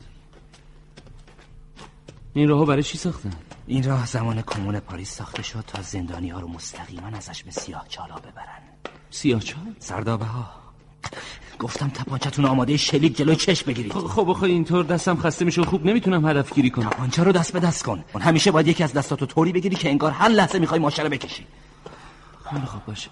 این 2.33 2.49
راهو 2.49 2.65
برای 2.65 2.83
چی 2.83 2.97
ساختن؟ 2.97 3.33
این 3.67 3.83
راه 3.83 4.05
زمان 4.05 4.41
کمون 4.41 4.79
پاریس 4.79 5.11
ساخته 5.11 5.43
شد 5.43 5.63
تا 5.67 5.81
زندانی 5.81 6.29
ها 6.29 6.39
رو 6.39 6.47
مستقیما 6.47 7.07
ازش 7.07 7.43
به 7.43 7.51
سیاه 7.51 7.85
چالا 7.87 8.15
ببرن. 8.15 8.61
سیاچال 9.09 9.75
سردابه 9.79 10.25
ها 10.25 10.49
گفتم 11.59 11.89
تپانچتون 11.89 12.45
آماده 12.45 12.77
شلیک 12.77 13.17
جلوی 13.17 13.35
چشم 13.35 13.65
بگیرید. 13.65 13.93
خب 13.93 14.29
آخه 14.29 14.43
اینطور 14.43 14.85
دستم 14.85 15.17
خسته 15.17 15.45
میشه 15.45 15.63
خوب 15.63 15.85
نمی‌تونم 15.85 16.27
هدف 16.27 16.53
گیری 16.53 16.69
کنم. 16.69 16.89
تپانچه 16.89 17.23
رو 17.23 17.31
دست 17.31 17.53
به 17.53 17.59
دست 17.59 17.83
کن. 17.83 18.03
اون 18.13 18.23
همیشه 18.23 18.51
باید 18.51 18.67
یکی 18.67 18.83
از 18.83 18.93
دستاتو 18.93 19.25
طوری 19.25 19.51
بگیری 19.51 19.75
که 19.75 19.89
انگار 19.89 20.11
هر 20.11 20.29
لحظه 20.29 20.59
می‌خوای 20.59 20.79
ماشه 20.79 21.03
رو 21.03 21.09
بکشی. 21.09 21.47
خیلی 22.49 22.65
خوب 22.65 22.85
باشه. 22.85 23.09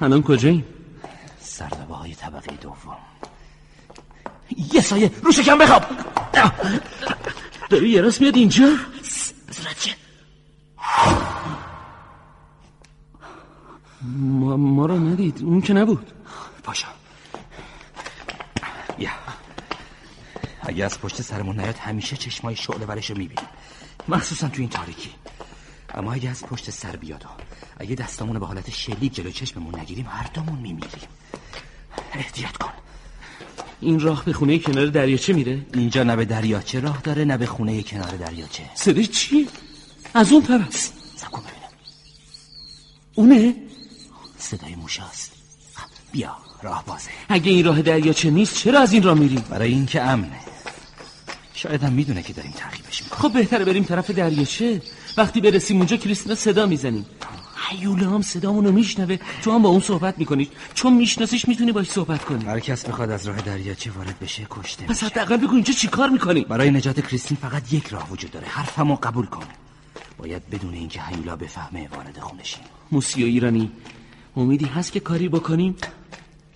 الان 0.00 0.22
کجاییم 0.22 0.64
سردابه 1.40 1.94
های 1.94 2.14
طبقه 2.14 2.56
دوم. 2.56 2.96
یه 4.72 4.80
سایه 4.80 5.10
رو 5.22 5.32
شکم 5.32 5.58
بخواب. 5.58 5.84
داری 7.70 7.88
یه 7.88 8.00
راست 8.00 8.20
میاد 8.20 8.36
اینجا؟ 8.36 8.76
چه 9.78 9.96
ما, 14.02 14.56
ما 14.56 14.86
رو 14.86 14.98
ندید. 14.98 15.42
اون 15.42 15.60
که 15.60 15.72
نبود. 15.72 16.12
پاشا 16.62 16.88
یا. 18.98 19.10
اگه 20.62 20.84
از 20.84 21.00
پشت 21.00 21.22
سرمون 21.22 21.60
نیاد 21.60 21.76
همیشه 21.76 22.16
چشمای 22.16 22.56
شعله 22.56 22.86
ورش 22.86 23.10
رو 23.10 23.18
می‌بینیم. 23.18 23.48
مخصوصا 24.08 24.48
تو 24.48 24.60
این 24.60 24.68
تاریکی. 24.68 25.10
اما 25.94 26.12
اگه 26.12 26.30
از 26.30 26.46
پشت 26.46 26.70
سر 26.70 26.96
بیاد 26.96 27.24
اگه 27.76 27.94
دستامون 27.94 28.34
رو 28.34 28.40
به 28.40 28.46
حالت 28.46 28.70
شلیک 28.70 29.14
جلو 29.14 29.30
چشممون 29.30 29.80
نگیریم 29.80 30.06
هر 30.08 30.30
دومون 30.34 30.58
میمیریم. 30.58 31.08
احتیاط 32.12 32.56
کن. 32.56 32.72
این 33.80 34.00
راه 34.00 34.24
به 34.24 34.32
خونه 34.32 34.58
کنار 34.58 34.86
دریاچه 34.86 35.32
میره؟ 35.32 35.66
اینجا 35.74 36.02
نه 36.02 36.16
به 36.16 36.24
دریاچه 36.24 36.80
راه 36.80 37.00
داره 37.00 37.24
نه 37.24 37.36
به 37.36 37.46
خونه 37.46 37.82
کنار 37.82 38.16
دریاچه. 38.16 38.62
صدای 38.74 39.06
چیه 39.06 39.46
از 40.14 40.32
اون 40.32 40.42
طرف. 40.42 40.76
سب 41.16 41.30
کن 41.30 41.42
ببینم. 41.42 41.72
اونه؟ 43.14 43.54
صدای 44.38 44.74
موشاست 44.74 45.32
بیا 46.12 46.36
راه 46.62 46.84
بازه. 46.86 47.10
اگه 47.28 47.50
این 47.50 47.64
راه 47.64 47.82
دریاچه 47.82 48.30
نیست 48.30 48.56
چرا 48.56 48.80
از 48.80 48.92
این 48.92 49.02
راه 49.02 49.18
میریم؟ 49.18 49.44
برای 49.50 49.72
اینکه 49.72 50.02
امنه. 50.02 50.40
شاید 51.54 51.82
هم 51.82 51.92
می‌دونه 51.92 52.22
که 52.22 52.32
داریم 52.32 52.52
تعقیبش 52.52 53.02
می‌کنیم. 53.02 53.22
خب 53.22 53.32
بهتره 53.32 53.64
بریم 53.64 53.84
طرف 53.84 54.10
دریاچه. 54.10 54.82
وقتی 55.16 55.40
برسیم 55.40 55.76
اونجا 55.76 55.96
کریستینا 55.96 56.34
صدا 56.34 56.66
می‌زنیم. 56.66 57.06
هیولا 57.68 58.10
هم 58.10 58.22
صدامونو 58.22 58.72
میشنوه. 58.72 59.18
تو 59.42 59.52
هم 59.52 59.62
با 59.62 59.68
اون 59.68 59.80
صحبت 59.80 60.18
می‌کنی. 60.18 60.48
چون 60.74 60.92
میشناسیش 60.92 61.48
می‌تونی 61.48 61.72
باش 61.72 61.90
صحبت 61.90 62.24
کنی. 62.24 62.44
هر 62.44 62.60
کس 62.60 62.86
بخواد 62.86 63.10
از 63.10 63.26
راه 63.26 63.36
دریاچه 63.36 63.90
وارد 63.90 64.18
بشه 64.18 64.46
کشته 64.50 64.84
پس 64.84 65.04
حداقل 65.04 65.36
بگو 65.36 65.54
اینجا 65.54 65.72
چیکار 65.72 66.08
می‌کنی؟ 66.08 66.44
برای 66.44 66.70
نجات 66.70 67.00
کریستین 67.00 67.36
فقط 67.36 67.72
یک 67.72 67.86
راه 67.86 68.10
وجود 68.10 68.30
داره. 68.30 68.46
حرفمو 68.46 68.94
قبول 68.94 69.26
کن. 69.26 69.46
باید 70.18 70.50
بدون 70.50 70.74
اینکه 70.74 71.02
هیولا 71.02 71.36
بفهمه 71.36 71.88
وارد 71.88 72.18
خونشیم 72.18 72.64
موسیو 72.92 73.26
ایرانی 73.26 73.70
امیدی 74.36 74.64
هست 74.64 74.92
که 74.92 75.00
کاری 75.00 75.28
بکنیم؟ 75.28 75.76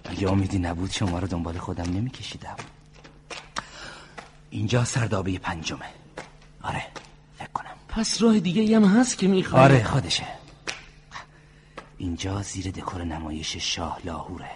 اگه 0.04 0.30
امیدی 0.30 0.58
نبود 0.58 0.90
شما 0.90 1.18
رو 1.18 1.26
دنبال 1.26 1.58
خودم 1.58 1.92
نمیکشیدم. 1.92 2.56
اینجا 4.50 4.84
سردابه 4.84 5.38
پنجمه. 5.38 5.84
آره 6.62 6.84
فکر 7.38 7.48
کنم. 7.54 7.74
پس 7.88 8.22
راه 8.22 8.40
دیگه 8.40 8.76
هم 8.76 8.84
هست 8.84 9.18
که 9.18 9.28
می‌خوای؟ 9.28 9.62
آره 9.62 9.84
خودشه. 9.84 10.37
اینجا 11.98 12.42
زیر 12.42 12.70
دکور 12.70 13.04
نمایش 13.04 13.56
شاه 13.56 14.00
لاهوره. 14.04 14.50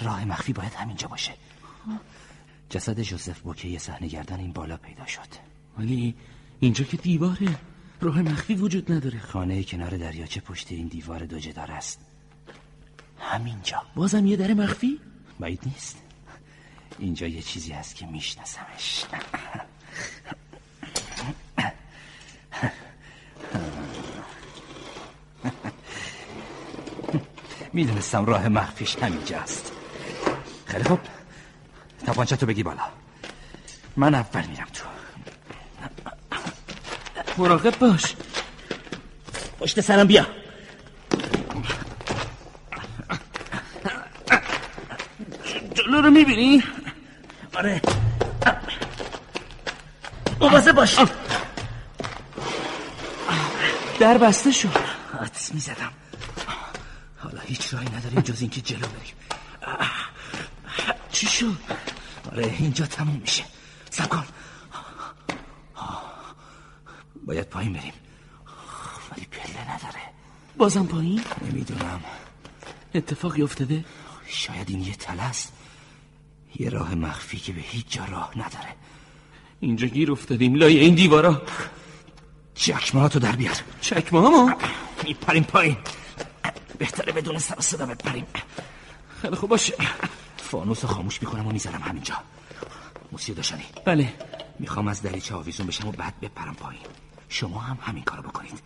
راه 0.00 0.24
مخفی 0.24 0.52
باید 0.52 0.74
همینجا 0.74 1.08
باشه. 1.08 1.32
جسد 2.70 3.00
جوزف 3.00 3.40
بوکه 3.40 3.68
یه 3.68 3.78
صحنه 3.78 4.08
گردن 4.08 4.40
این 4.40 4.52
بالا 4.52 4.76
پیدا 4.76 5.06
شد. 5.06 5.28
ولی 5.78 6.14
اینجا 6.60 6.84
که 6.84 6.96
دیواره. 6.96 7.58
راه 8.00 8.22
مخفی 8.22 8.54
وجود 8.54 8.92
نداره. 8.92 9.18
خانه 9.18 9.62
کنار 9.62 9.96
دریاچه 9.96 10.40
پشت 10.40 10.72
این 10.72 10.86
دیوار 10.86 11.26
دو 11.26 11.38
جدار 11.38 11.70
است. 11.70 12.00
همینجا. 13.18 13.82
بازم 13.94 14.26
یه 14.26 14.36
در 14.36 14.54
مخفی؟ 14.54 15.00
بعید 15.40 15.60
نیست. 15.66 16.02
اینجا 16.98 17.26
یه 17.26 17.42
چیزی 17.42 17.72
هست 17.72 17.96
که 17.96 18.06
میشناسمش. 18.06 19.04
می‌دونستم 27.74 28.24
راه 28.24 28.48
مخفیش 28.48 28.96
همینجاست. 28.96 29.72
خیلی 30.66 30.84
خوب. 30.84 31.00
تپانچه 32.06 32.36
تو 32.36 32.46
بگی 32.46 32.62
بالا. 32.62 32.82
من 33.96 34.14
اول 34.14 34.46
میرم 34.46 34.66
تو. 34.72 34.84
مراقب 37.38 37.78
باش. 37.78 38.16
پشت 39.60 39.80
سرم 39.80 40.06
بیا. 40.06 40.26
جلو 45.74 46.00
رو 46.00 46.10
می‌بینی؟ 46.10 46.62
آره. 47.54 47.80
مواظب 50.40 50.72
باش. 50.72 50.98
در 53.98 54.18
بسته 54.18 54.52
شد 54.52 54.78
حدس 55.20 55.54
می‌زدم. 55.54 55.92
هیچ 57.54 57.74
راهی 57.74 57.88
نداریم 57.88 58.20
جز 58.20 58.40
اینکه 58.40 58.60
جلو 58.60 58.86
بریم. 58.86 59.14
چی 61.12 61.26
شد؟ 61.26 61.56
آره 62.32 62.54
اینجا 62.58 62.86
تموم 62.86 63.16
میشه. 63.16 63.44
سب 63.90 64.08
کن. 64.08 64.24
باید 67.26 67.48
پایین 67.48 67.72
بریم. 67.72 67.92
ولی 69.10 69.26
پله 69.26 69.74
نداره. 69.74 70.02
بازم 70.56 70.86
پایین؟ 70.86 71.24
نمی‌دونم. 71.42 72.00
اتفاقی 72.94 73.42
افتاده؟ 73.42 73.84
شاید 74.26 74.70
این 74.70 74.82
یه 74.82 74.94
تله 74.94 75.22
است. 75.22 75.52
یه 76.56 76.68
راه 76.68 76.94
مخفی 76.94 77.38
که 77.38 77.52
به 77.52 77.60
هیچ 77.60 77.86
جا 77.88 78.04
راه 78.04 78.32
نداره. 78.36 78.74
اینجا 79.60 79.86
گیر 79.86 80.12
افتادیم. 80.12 80.54
لای 80.54 80.78
این 80.78 80.94
دیوارا. 80.94 81.42
چکمه 82.54 83.08
تو 83.08 83.18
در 83.18 83.36
بیار. 83.36 83.56
چکمه 83.80 84.20
ما 84.20 84.56
میپریم 85.04 85.44
پایین. 85.44 85.76
بهتره 86.78 87.12
بدون 87.12 87.38
سر 87.38 87.60
صدا 87.60 87.86
بپریم. 87.86 88.26
خیلی 89.22 89.36
خوب 89.36 89.50
باشه. 89.50 89.74
فانوس 90.36 90.84
رو 90.84 90.90
خاموش 90.90 91.22
می‌کنم 91.22 91.46
و 91.46 91.52
می‌ذارم 91.52 91.82
همینجا. 91.82 92.14
موسیو 93.12 93.34
داشتنی. 93.34 93.64
بله. 93.84 94.12
می‌خوام 94.58 94.88
از 94.88 95.02
دریچه 95.02 95.34
آویزون 95.34 95.66
بشم 95.66 95.88
و 95.88 95.92
بعد 95.92 96.20
بپرم 96.20 96.54
پایین. 96.54 96.82
شما 97.28 97.58
هم 97.58 97.78
همین 97.82 98.04
کارو 98.04 98.22
بکنید. 98.22 98.60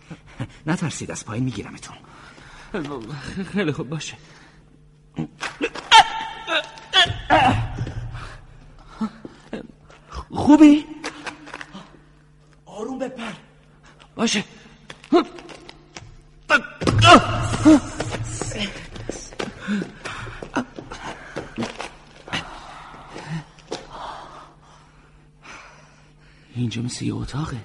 نترسید 0.67 1.11
از 1.11 1.25
پایین 1.25 1.43
میگیرمتون. 1.43 1.95
خیلی 3.53 3.71
خوب 3.71 3.89
باشه. 3.89 4.17
خوبی؟ 10.29 10.85
آروم 12.65 12.99
بپر. 12.99 13.31
باشه. 14.15 14.43
اینجا 26.69 26.81
مثل 26.81 27.05
یه 27.05 27.15
اتاقه. 27.15 27.63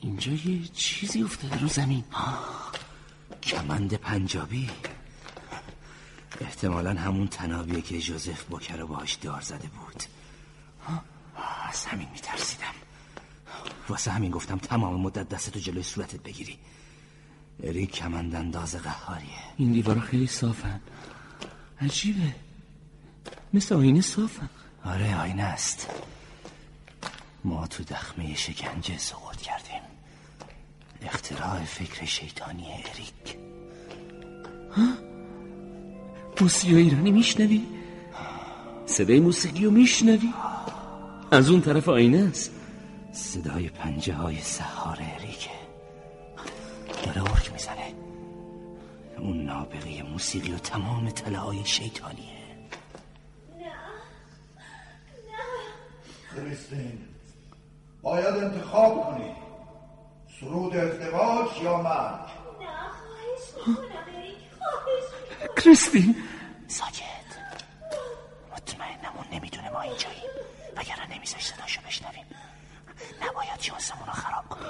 اینجا 0.00 0.32
یه 0.32 0.68
چیزی 0.68 1.22
افتاده 1.22 1.60
رو 1.60 1.68
زمین. 1.68 2.04
کمند 3.42 3.94
پنجابی. 3.94 4.70
احتمالا 6.40 6.90
همون 6.90 7.28
تنابیه 7.28 7.80
که 7.82 8.00
جوزف 8.00 8.44
بوکر 8.44 8.76
رو 8.76 8.86
باهاش 8.86 9.14
دار 9.14 9.40
زده 9.40 9.68
بود. 9.68 10.02
از 11.70 11.84
همین 11.84 12.08
میترسیدم. 12.12 12.74
واسه 13.88 14.10
همین 14.10 14.30
گفتم 14.30 14.58
تمام 14.58 15.00
مدت 15.00 15.28
دستتو 15.28 15.60
جلوی 15.60 15.82
صورتت 15.82 16.22
بگیری. 16.22 16.58
اریک 17.62 17.90
کمند 17.90 18.34
انداز 18.34 18.76
قهاریه. 18.76 19.28
این 19.56 19.72
دیوارا 19.72 20.00
خیلی 20.00 20.26
صافن. 20.26 20.80
عجیبه. 21.80 22.34
مثل 23.54 23.74
آینه 23.74 24.00
صافن. 24.00 24.50
آره 24.84 25.20
آینه 25.20 25.42
است. 25.42 25.90
ما 27.44 27.66
تو 27.66 27.84
دخمه 27.84 28.34
شکنجه 28.34 28.98
سقوط 28.98 29.36
کردیم. 29.36 29.82
اختراع 31.02 31.64
فکر 31.64 32.04
شیطانی 32.04 32.66
اریک. 32.72 33.38
موسیقی 36.40 36.76
ایرانی 36.76 37.10
میشنوی؟ 37.10 37.66
صدای 38.86 39.20
موسیقی 39.20 39.64
رو 39.64 39.70
میشنوی؟ 39.70 40.34
از 41.30 41.50
اون 41.50 41.60
طرف 41.60 41.88
آینه 41.88 42.28
است. 42.30 42.50
صدای 43.12 43.68
پنجه 43.68 44.14
های 44.14 44.40
سهار 44.40 44.98
اریکه. 45.18 45.50
داره 47.04 47.22
ارک 47.22 47.52
می‌زنه. 47.52 47.94
اون 49.18 49.44
نابغه 49.44 50.02
موسیقی 50.02 50.52
و 50.52 50.58
تمام 50.58 51.10
تله 51.10 51.38
های 51.38 51.64
شیطانیه 51.64 52.42
کریستین 56.36 57.11
باید 58.02 58.26
انتخاب 58.26 59.04
کنی. 59.04 59.36
سرود 60.40 60.76
ازدواج 60.76 61.62
یا 61.62 61.76
مرگ؟ 61.76 62.26
نه 62.60 62.66
خواهش 62.98 63.68
می‌کنم 63.68 64.16
اریک 64.16 64.36
خواهش 64.58 65.04
کریستین. 65.64 66.16
ساکت. 66.68 67.02
مطمئنم 68.52 69.12
اون 69.16 69.26
نمی‌دونه 69.32 69.70
ما 69.70 69.80
اینجاییم. 69.80 70.30
وگرنه 70.76 71.16
نمیذاش 71.16 71.46
صداشو 71.46 71.80
بشنویم. 71.86 72.24
نباید 73.22 73.60
شانسمون 73.60 74.06
رو 74.06 74.12
خراب 74.12 74.48
کنیم. 74.48 74.66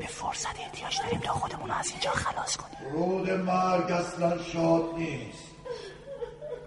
به 0.00 0.06
فرصت 0.06 0.60
احتیاج 0.60 0.98
داریم 1.02 1.20
تا 1.20 1.32
خودمون 1.32 1.68
رو 1.68 1.74
از 1.76 1.90
اینجا 1.90 2.10
خلاص 2.10 2.56
کنیم. 2.56 2.90
سرود 2.92 3.30
مرگ 3.30 3.90
اصلا 3.92 4.42
شاد 4.42 4.94
نیست. 4.94 5.46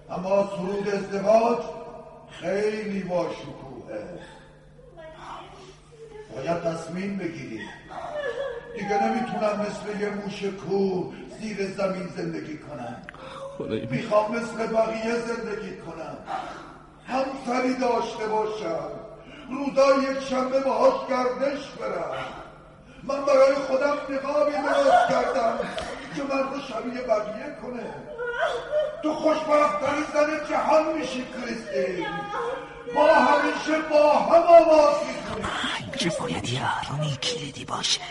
اما 0.10 0.48
سرود 0.48 0.90
ازدواج 0.90 1.60
خیلی 2.30 3.04
با 3.04 3.30
شکوهه. 3.34 4.20
باید 6.36 6.62
تصمیم 6.64 7.18
بگیری 7.18 7.60
دیگه 8.76 9.04
نمی‌تونم 9.04 9.66
مثل 9.68 10.02
یه 10.02 10.10
موش 10.10 10.44
کو 10.44 11.12
زیر 11.42 11.68
زمین 11.68 12.08
زندگی 12.18 12.58
کنم 12.58 13.02
می‌خوام 13.92 14.36
مثل 14.36 14.68
بقیه 14.68 15.16
زندگی 15.16 15.78
کنم. 15.78 16.18
همسری 17.08 17.74
داشته 17.74 18.28
باشم. 18.28 18.90
روزای 19.50 20.04
یک 20.04 20.20
شنبه 20.20 20.60
باهاش 20.60 21.10
گردش 21.10 21.70
برم. 21.70 22.26
من 23.04 23.26
برای 23.26 23.56
خودم 23.56 23.94
نقابی 24.10 24.52
درست 24.52 25.10
کردم 25.10 25.60
که 26.16 26.24
من 26.24 26.54
رو 26.54 26.60
شبیه 26.60 27.02
بقیه 27.02 27.56
کنه. 27.62 27.86
تو 29.04 29.14
خوشبختترین 29.14 30.04
زن 30.14 30.50
جهان 30.50 30.94
میشی 30.98 31.26
کریستین 31.26 32.08
ما 32.96 33.08
همیشه 33.08 33.82
با 33.90 34.14
هم 34.14 34.44
آواز 34.44 34.96
می‌کنیم 35.08 35.48
اینجا 35.80 36.18
باید 36.20 36.50
یه 36.50 36.62
آرومی 36.80 37.18
کلیدی 37.18 37.66
باشه. 37.66 38.02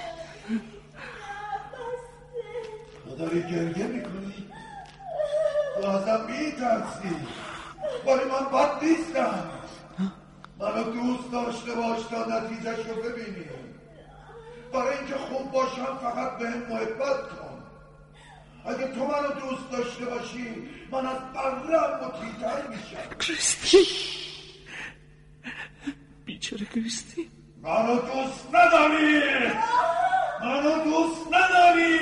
تو 3.05 3.17
داری 3.17 3.43
گریه 3.43 3.87
می‌کنی؟ 3.87 4.35
تو 5.83 5.89
ازم 5.89 6.21
میترسی. 6.27 7.17
ولی 8.07 8.25
من 8.25 8.45
بد 8.59 8.85
نیستم. 8.85 9.51
منو 10.61 10.83
دوست 10.83 11.33
داشته 11.33 11.73
باش 11.73 12.03
تا 12.11 12.25
نتیجهش 12.25 12.87
رو 12.87 12.95
ببینی 13.03 13.49
برای 14.73 14.99
اینکه 14.99 15.15
خوب 15.15 15.51
باشم 15.51 15.99
فقط 16.03 16.39
به 16.39 16.45
محبت 16.45 17.29
کن. 17.29 17.38
اگه 18.69 18.87
تو 18.95 19.05
منو 19.05 19.29
دوست 19.29 19.71
داشته 19.73 20.05
باشی 20.05 20.69
من 20.91 21.07
از 21.07 21.19
برم 21.33 22.01
مطیعتر 22.05 22.69
میشم. 22.69 23.17
کریستین 23.21 23.85
بیچاره 26.25 26.65
کریستین 26.65 27.31
منو 27.63 27.95
دوست 27.95 28.49
نداری! 28.55 29.23
منو 30.41 30.85
دوست 30.85 31.27
نداری! 31.33 31.99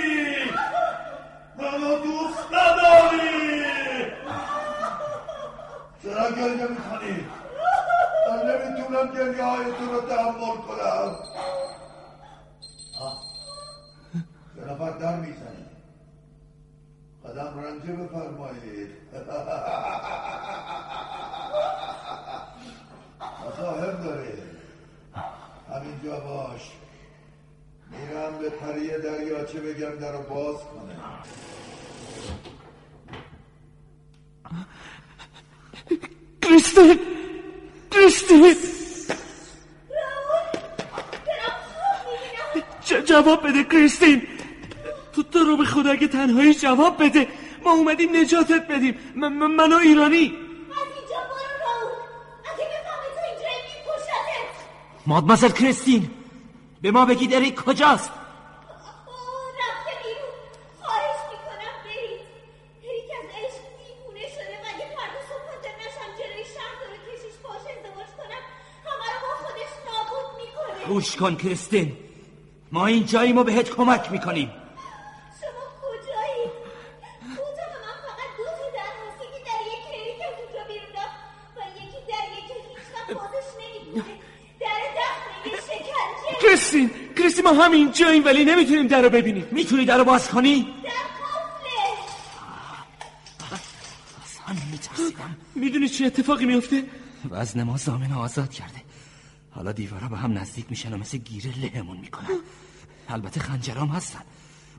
منو 1.59 1.98
دوست 1.98 2.52
نداری! 2.52 3.64
چرا 6.02 6.31
گریه 6.31 6.66
می‌کنی؟ 6.66 7.26
من 8.31 8.42
نمی‌تونم 8.46 9.14
گریه 9.14 9.44
های 9.44 9.64
تو 9.64 9.92
رو 9.92 10.00
تحمل 10.00 10.57
کنم. 10.57 11.16
یه 14.57 14.64
نفر 14.72 14.90
در 14.90 15.16
می‌زنی؟ 15.16 15.66
رنجه 17.58 17.92
بفرمایید. 17.92 18.90
مزاحم 23.46 24.04
داری 24.04 24.32
همینجا 25.70 26.20
باش. 26.20 26.70
پری 28.60 28.88
دریاچه 28.88 29.60
بگم 29.60 29.98
در 30.00 30.12
رو 30.12 30.22
باز 30.22 30.56
کنه. 30.56 30.96
کریستین 36.42 37.00
کریستین 37.90 38.54
جواب 43.06 43.48
بده 43.48 43.64
کریستین. 43.64 44.22
تو 45.12 45.22
تو 45.22 45.38
رو 45.38 45.56
به 45.56 45.64
خدا 45.64 45.90
اگه 45.90 46.08
تنهایی 46.08 46.54
جواب 46.54 47.04
بده. 47.04 47.28
ما 47.66 47.72
اومدیم 47.72 48.16
نجاتت 48.16 48.64
بدیم. 48.70 48.94
من, 49.14 49.33
من, 49.33 49.50
من 49.50 49.72
و 49.72 49.76
ایرانی. 49.76 50.24
از 50.24 50.88
اینجا 50.96 51.18
برو 51.31 51.52
راول. 51.62 51.92
اگه 52.50 52.64
بفهمه 52.72 53.09
تو 53.14 53.22
اینجا 53.31 53.48
میکشتت 53.68 55.07
مادمازل 55.07 55.48
کریستین 55.48 56.11
به 56.83 56.90
ما 56.90 57.05
بگید 57.05 57.35
اریک 57.35 57.55
کجاست؟ 57.55 58.12
گوش 70.88 71.16
کن 71.16 71.37
کریستین 71.37 71.96
ما 72.72 72.87
اینجاییم 72.87 73.38
و 73.38 73.44
بهت 73.44 73.70
کمک 73.70 74.12
می‌کنیم. 74.12 74.50
ما 87.46 87.62
همین 87.64 87.92
جاییم 87.92 88.24
ولی 88.24 88.44
نمی‌تونیم 88.44 88.87
در 88.87 89.02
رو 89.02 89.11
ببینیم. 89.11 89.48
می‌تونی 89.50 89.85
در 89.85 89.98
رو 89.98 90.04
باز 90.04 90.28
کنی؟ 90.28 90.74
در 90.85 90.90
قفله. 93.50 94.70
میترسیدم 94.70 95.37
می‌دونی 95.54 95.88
چه 95.88 96.06
اتفاقی 96.06 96.44
میفته 96.44 96.85
وزن 97.30 97.62
ما 97.62 97.76
زامن 97.76 98.12
آزاد 98.12 98.50
کرده. 98.50 98.80
حالا 99.50 99.72
دیوارا 99.72 100.09
به 100.09 100.16
هم 100.16 100.38
نزدیک 100.38 100.66
میشن 100.70 100.92
و 100.92 100.96
مثل 100.96 101.18
گیره 101.18 101.59
لهمون 101.59 101.96
می‌کنن. 101.96 102.40
البته 103.09 103.40
خنجرام 103.40 103.88
هستن. 103.88 104.22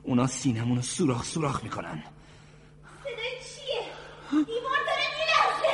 اونا 0.02 0.26
سینمون 0.26 0.76
رو 0.76 0.82
سوراخ 0.82 1.24
سوراخ 1.24 1.62
می‌کنن. 1.62 2.02
صدای 3.02 3.14
چیه؟ 3.16 3.82
دیوار 4.30 4.78
داره 4.86 5.04
میلرزه. 5.18 5.72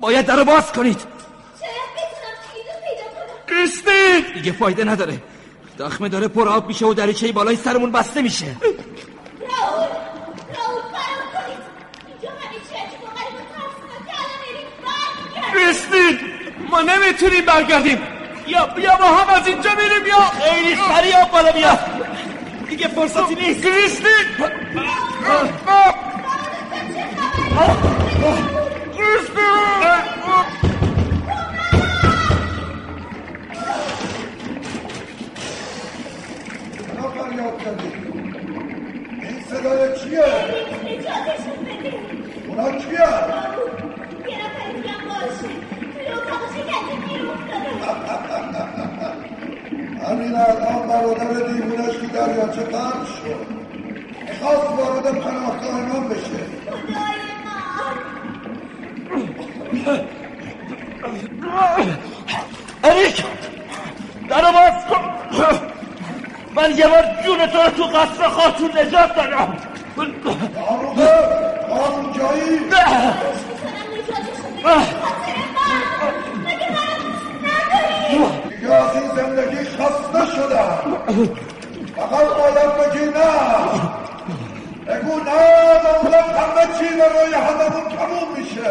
باید 0.00 0.26
در 0.26 0.36
رو 0.36 0.44
باز 0.44 0.72
کنید. 0.72 0.98
شاید 0.98 1.90
بتونم 1.96 2.36
کلیدو 2.52 2.74
پیدا 2.86 3.06
کنم. 4.26 4.34
دیگه 4.34 4.52
فایده 4.52 4.84
نداره. 4.84 5.22
دخمه 5.80 6.08
داره 6.08 6.28
پر 6.28 6.48
آب 6.48 6.68
میشه 6.68 6.86
و 6.86 6.94
دریچه 6.94 7.32
بالای 7.32 7.56
سرمون 7.56 7.92
بسته 7.92 8.22
میشه 8.22 8.46
راول 8.46 8.56
راول 9.40 10.82
فرار 10.92 11.24
کنید 11.34 11.62
اینجا 12.08 12.28
همه 12.28 12.58
چی 12.68 12.74
عجیب 12.74 13.02
و 13.02 13.06
غریب 13.16 13.34
و 13.34 13.42
ترسناکه 13.52 14.14
الان 14.20 14.40
اریک 14.48 14.68
برمیگرده 14.84 15.52
کریستین 15.52 16.14
ما 16.70 16.80
نمی‌تونیم 16.80 17.44
برگردیم 17.44 17.98
یا 18.46 18.66
بیا 18.66 18.96
با 18.96 19.04
هم 19.04 19.40
از 19.40 19.46
اینجا 19.46 19.70
میریم 19.70 20.06
یا 20.06 20.20
خیلی 20.20 20.76
سریع 20.76 21.22
آب 21.22 21.30
بالا 21.30 21.52
بیا 21.52 21.78
دیگه 22.68 22.88
فرصتی 22.88 23.34
نیست 23.34 23.62
کریستین 23.62 24.26
نفر 43.02 44.66
دیگه 44.76 44.90
هم 44.90 45.08
باشه 45.08 45.48
توی 45.92 46.06
اتاق 46.06 46.42
شکنجه 46.54 46.96
گیر 47.08 47.22
افتاده 47.30 47.70
همین 50.06 50.34
الان 50.34 50.88
برادر 50.88 51.32
دیوونش 51.52 51.94
تو 51.96 52.06
دریاچه 52.06 52.62
غرق 52.62 53.06
شد. 53.06 53.46
می‌خواست 54.28 54.70
وارد 54.70 55.06
پناهگاه 55.20 55.80
من 55.80 56.08
بشه. 56.08 56.40
خدای 56.70 57.30
من 57.44 57.60
اریک 62.84 63.24
در 64.28 64.42
باز 64.42 64.84
کن. 64.90 65.04
من 66.54 66.70
یه 66.76 66.86
بار 66.86 67.04
جون 67.24 67.46
تو 67.46 67.58
رو 67.58 67.70
تو 67.70 67.84
قصر 67.84 68.28
خاتون 68.28 68.70
نجات 68.70 69.14
دادم 69.14 69.56
داروغه 70.24 71.08
آروم 71.70 72.12
جایی 72.12 72.58
می‌تونم 72.58 72.60
نجاتشون 72.60 72.60
بده 72.60 72.66
خاطر 72.66 72.66
من 72.66 72.66
مگه 72.66 72.66
من 72.66 72.66
نداری 72.66 72.66
دیگه 72.68 72.80
از 72.80 72.89
این 78.94 79.08
زندگی 79.16 79.64
خسته 79.64 80.22
شدم. 80.36 80.70
فقط 81.96 82.28
باید 82.38 82.70
بگی 82.76 83.04
نه. 83.04 83.30
بگو 84.86 85.14
نه 85.20 85.40
دولت 85.84 86.24
همه 86.24 86.64
چی 86.78 86.84
روی 86.84 87.34
هممون 87.34 87.84
تموم 87.96 88.28
میشه. 88.38 88.66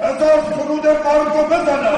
بذار 0.00 0.38
سرود 0.50 0.86
مرگو 0.86 1.42
بزنم 1.46 1.93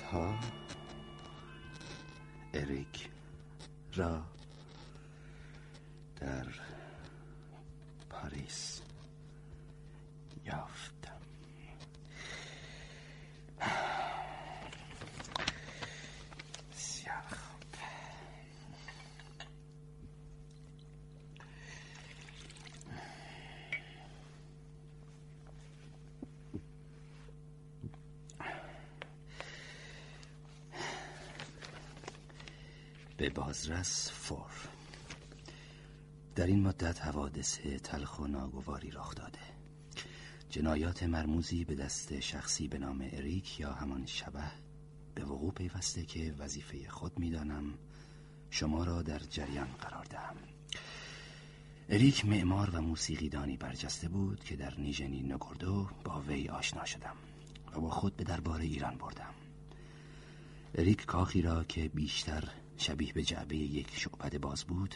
تا 0.00 0.34
اریک 2.54 3.08
را 3.94 4.22
در 6.16 6.46
پاریس 8.10 8.80
یافتم 10.44 11.20
بسیار 16.72 17.22
خوب 17.30 17.60
به 33.20 33.30
بازرس 33.30 34.10
فور. 34.10 34.50
در 36.34 36.46
این 36.46 36.62
مدت 36.62 37.02
حوادث 37.02 37.58
تلخ 37.58 38.18
و 38.18 38.26
ناگواری 38.26 38.90
رخ 38.90 39.14
داده. 39.14 39.38
جنایات 40.50 41.02
مرموزی 41.02 41.64
به 41.64 41.74
دست 41.74 42.20
شخصی 42.20 42.68
به 42.68 42.78
نام 42.78 43.08
اریک 43.12 43.60
یا 43.60 43.72
همان 43.72 44.06
شبه 44.06 44.44
به 45.14 45.24
وقوع 45.24 45.52
پیوسته 45.52 46.04
که 46.04 46.34
وظیفه 46.38 46.88
خود 46.88 47.18
می‌دانم 47.18 47.74
شما 48.50 48.84
را 48.84 49.02
در 49.02 49.18
جریان 49.18 49.68
قرار 49.80 50.04
دهم. 50.04 50.36
اریک 51.88 52.24
معمار 52.24 52.70
و 52.70 52.80
موسیقیدانی 52.80 53.56
برجسته 53.56 54.08
بود 54.08 54.44
که 54.44 54.56
در 54.56 54.74
نیژنی 54.78 55.22
نگردو 55.22 55.90
با 56.04 56.20
وی 56.20 56.48
آشنا 56.48 56.84
شدم 56.84 57.16
و 57.74 57.80
با 57.80 57.90
خود 57.90 58.16
به 58.16 58.24
دربار 58.24 58.60
ایران 58.60 58.96
بردم. 58.98 59.34
اریک 60.74 61.04
کاخی 61.04 61.42
را 61.42 61.64
که 61.64 61.88
بیشتر 61.88 62.48
شبیه 62.80 63.12
به 63.12 63.22
جعبه 63.22 63.56
یک 63.56 63.98
شعبد 63.98 64.38
باز 64.38 64.64
بود 64.64 64.94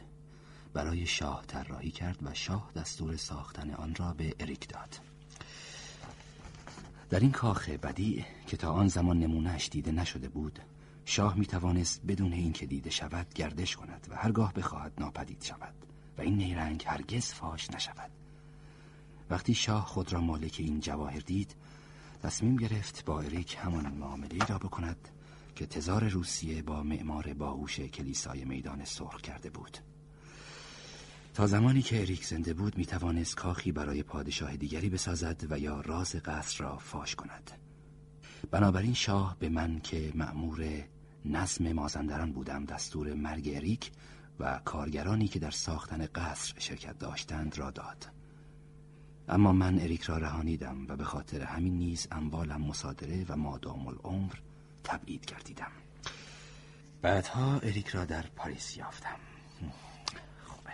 برای 0.72 1.06
شاه 1.06 1.44
طراحی 1.46 1.90
کرد 1.90 2.18
و 2.22 2.34
شاه 2.34 2.70
دستور 2.76 3.16
ساختن 3.16 3.70
آن 3.70 3.94
را 3.94 4.14
به 4.14 4.34
اریک 4.40 4.68
داد. 4.68 4.98
در 7.10 7.20
این 7.20 7.32
کاخ 7.32 7.68
بدی 7.68 8.24
که 8.46 8.56
تا 8.56 8.72
آن 8.72 8.88
زمان 8.88 9.18
نمونهش 9.18 9.68
دیده 9.68 9.92
نشده 9.92 10.28
بود 10.28 10.58
شاه 11.04 11.38
می 11.38 11.46
توانست 11.46 12.02
بدون 12.06 12.32
اینکه 12.32 12.66
دیده 12.66 12.90
شود 12.90 13.34
گردش 13.34 13.76
کند 13.76 14.06
و 14.10 14.16
هرگاه 14.16 14.52
بخواهد 14.52 14.92
ناپدید 14.98 15.42
شود 15.42 15.74
و 16.18 16.22
این 16.22 16.36
نیرنگ 16.36 16.84
هرگز 16.86 17.32
فاش 17.32 17.70
نشود. 17.70 18.10
وقتی 19.30 19.54
شاه 19.54 19.86
خود 19.86 20.12
را 20.12 20.20
مالک 20.20 20.56
این 20.58 20.80
جواهر 20.80 21.20
دید 21.20 21.54
تصمیم 22.22 22.56
گرفت 22.56 23.04
با 23.04 23.20
اریک 23.20 23.56
همان 23.60 23.94
معامله 23.94 24.46
را 24.46 24.58
بکند 24.58 25.08
که 25.54 25.66
تزار 25.66 26.08
روسیه 26.08 26.62
با 26.62 26.82
معمار 26.82 27.34
باهوش 27.34 27.80
کلیسای 27.80 28.44
میدان 28.44 28.84
سرخ 28.84 29.20
کرده 29.20 29.50
بود. 29.50 29.78
تا 31.34 31.46
زمانی 31.46 31.82
که 31.82 32.00
اریک 32.00 32.24
زنده 32.24 32.54
بود 32.54 32.78
می 32.78 32.86
توانست 32.86 33.36
کاخی 33.36 33.72
برای 33.72 34.02
پادشاه 34.02 34.56
دیگری 34.56 34.88
بسازد 34.88 35.46
و 35.50 35.58
یا 35.58 35.80
راز 35.80 36.16
قصر 36.16 36.64
را 36.64 36.78
فاش 36.78 37.14
کند. 37.14 37.50
بنابراین 38.50 38.94
شاه 38.94 39.36
به 39.38 39.48
من 39.48 39.80
که 39.80 40.12
مأمور 40.14 40.84
نظم 41.24 41.72
مازندران 41.72 42.32
بودم 42.32 42.64
دستور 42.64 43.14
مرگ 43.14 43.50
اریک 43.54 43.90
و 44.40 44.60
کارگرانی 44.64 45.28
که 45.28 45.38
در 45.38 45.50
ساختن 45.50 46.06
قصر 46.06 46.54
شرکت 46.58 46.98
داشتند 46.98 47.58
را 47.58 47.70
داد. 47.70 48.08
اما 49.28 49.52
من 49.52 49.78
اریک 49.78 50.02
را 50.02 50.18
رهانیدم 50.18 50.86
و 50.88 50.96
به 50.96 51.04
خاطر 51.04 51.42
همین 51.42 51.78
نیز 51.78 52.08
اموالم 52.10 52.60
مصادره 52.60 53.24
و 53.28 53.36
مادام 53.36 53.86
العمر 53.86 54.34
تبعید 54.84 55.24
کردیدم 55.26 55.70
بعدها 57.02 57.58
اریک 57.58 57.88
را 57.88 58.04
در 58.04 58.22
پاریس 58.36 58.76
یافتم. 58.76 59.18
خوبه. 60.44 60.70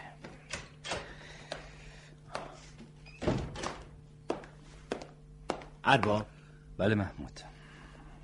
ارباب. 5.85 6.27
بله 6.79 6.95
محمود. 6.95 7.41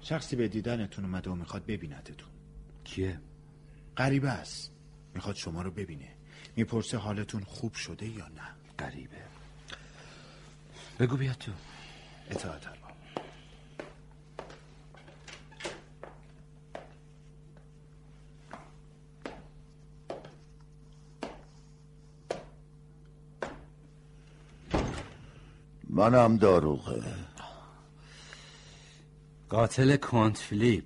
شخصی 0.01 0.37
به 0.37 0.49
دیدنتون 0.49 1.05
اومده 1.05 1.31
و 1.31 1.35
می‌خواد 1.35 1.67
ببیندتون. 1.67 2.29
کیه؟ 2.85 3.21
غریبه 3.97 4.31
است. 4.31 4.73
می‌خواد 5.15 5.37
شما 5.37 5.63
رو 5.63 5.71
ببینه. 5.71 6.09
می‌پرسه 6.57 6.99
حالتون 6.99 7.45
خوب 7.45 7.75
شده 7.75 8.09
یا 8.09 8.29
نه. 8.29 8.75
غریبه. 8.79 9.23
بگو 10.99 11.17
بیا 11.17 11.35
تو. 11.35 11.53
اطاعت 12.31 12.67
ارباب 12.67 12.87
منم 25.97 26.37
داروغه. 26.37 27.15
قاتل 29.49 29.97
کنت 29.97 30.37
فیلیپ. 30.39 30.85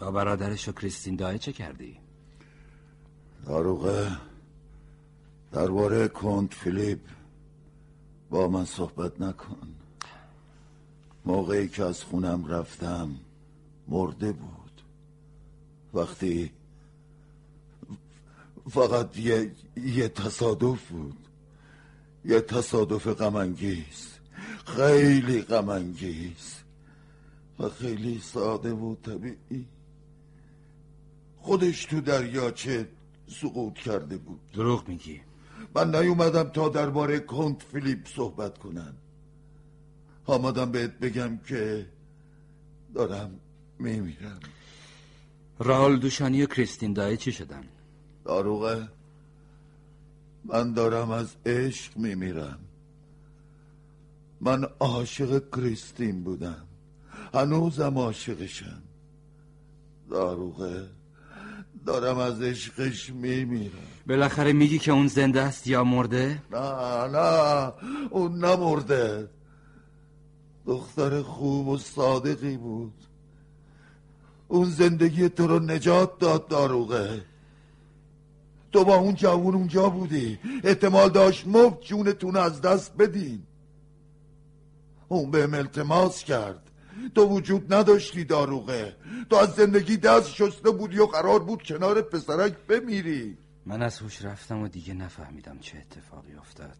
با 0.00 0.10
برادرش 0.10 0.68
و 0.68 0.72
کریستین 0.72 1.16
دای 1.16 1.38
چه 1.38 1.52
کردی؟ 1.52 2.00
داروغه 3.46 4.16
درباره 5.52 6.08
کنت 6.08 6.54
فیلیپ 6.54 7.00
با 8.30 8.48
من 8.48 8.64
صحبت 8.64 9.20
نکن. 9.20 9.68
موقعی 11.24 11.68
که 11.68 11.84
از 11.84 12.02
خونم 12.02 12.46
رفتم 12.46 13.16
مرده 13.88 14.32
بود. 14.32 14.82
وقتی 15.94 16.50
فقط 18.70 19.18
یه, 19.18 19.52
یه 19.76 20.08
تصادف 20.08 20.88
بود. 20.88 21.24
یه 22.24 22.40
تصادف 22.40 23.06
غمانگیز. 23.08 24.08
خیلی 24.66 25.42
غمانگیز. 25.42 26.54
و 27.58 27.68
خیلی 27.68 28.18
ساده 28.18 28.72
و 28.72 28.94
طبیعی. 28.94 29.66
خودش 31.36 31.84
تو 31.84 32.00
دریاچه 32.00 32.88
سقوط 33.26 33.74
کرده 33.74 34.16
بود. 34.16 34.40
دروغ 34.52 34.88
میگی. 34.88 35.20
من 35.74 35.94
نیومدم 35.94 36.42
تا 36.42 36.68
درباره 36.68 37.18
کنت 37.18 37.62
فیلیپ 37.62 38.08
صحبت 38.08 38.58
کنم. 38.58 38.94
آمدم 40.26 40.70
بهت 40.70 40.98
بگم 40.98 41.38
که 41.38 41.86
دارم 42.94 43.40
میمیرم. 43.78 44.40
راول 45.58 45.98
دوشانی 45.98 46.42
و 46.42 46.46
کریستین 46.46 46.92
دای 46.92 47.16
چی 47.16 47.32
شدن؟ 47.32 47.64
داروغه. 48.24 48.88
من 50.44 50.72
دارم 50.72 51.10
از 51.10 51.36
عشق 51.46 51.96
میمیرم. 51.96 52.58
من 54.40 54.64
عاشق 54.80 55.42
کریستین 55.56 56.24
بودم. 56.24 56.66
هنوزم 57.34 57.98
عاشقشم. 57.98 58.82
داروغه 60.10 60.88
دارم 61.86 62.18
از 62.18 62.42
عشقش 62.42 63.10
میمیرم. 63.10 63.72
بالاخره 64.06 64.52
میگی 64.52 64.78
که 64.78 64.92
اون 64.92 65.06
زنده 65.06 65.42
است 65.42 65.66
یا 65.66 65.84
مرده؟ 65.84 66.42
نه 66.52 67.06
نه 67.06 67.72
اون 68.10 68.44
نمرده. 68.44 69.28
دختر 70.66 71.22
خوب 71.22 71.68
و 71.68 71.78
صادقی 71.78 72.56
بود. 72.56 72.94
اون 74.48 74.70
زندگی 74.70 75.28
تو 75.28 75.46
رو 75.46 75.58
نجات 75.58 76.18
داد 76.18 76.48
داروغه. 76.48 77.24
تو 78.74 78.84
با 78.84 78.96
اون 78.96 79.14
جوون 79.14 79.54
اونجا 79.54 79.88
بودی. 79.88 80.38
احتمال 80.64 81.08
داشت 81.08 81.46
مفت 81.46 81.80
جونتون 81.80 82.36
از 82.36 82.60
دست 82.60 82.96
بدین. 82.96 83.42
اون 85.08 85.30
بهم 85.30 85.54
التماس 85.54 86.24
کرد. 86.24 86.70
تو 87.14 87.24
وجود 87.26 87.74
نداشتی 87.74 88.24
داروغه. 88.24 88.96
تو 89.30 89.36
از 89.36 89.54
زندگی 89.54 89.96
دست 89.96 90.34
شسته 90.34 90.70
بودی 90.70 90.98
و 90.98 91.06
قرار 91.06 91.38
بود 91.38 91.62
کنار 91.62 92.02
پسرک 92.02 92.56
بمیری. 92.68 93.38
من 93.66 93.82
از 93.82 93.98
هوش 93.98 94.24
رفتم 94.24 94.62
و 94.62 94.68
دیگه 94.68 94.94
نفهمیدم 94.94 95.58
چه 95.58 95.78
اتفاقی 95.78 96.34
افتاد. 96.34 96.78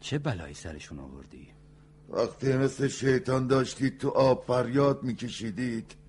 چه 0.00 0.18
بلایی 0.18 0.54
سرشون 0.54 0.98
آوردی؟ 0.98 1.48
وقتی 2.08 2.52
مثل 2.52 2.88
شیطان 2.88 3.46
داشتید 3.46 3.98
تو 3.98 4.08
آب 4.08 4.44
فریاد 4.46 5.02
میکشیدید 5.02 6.01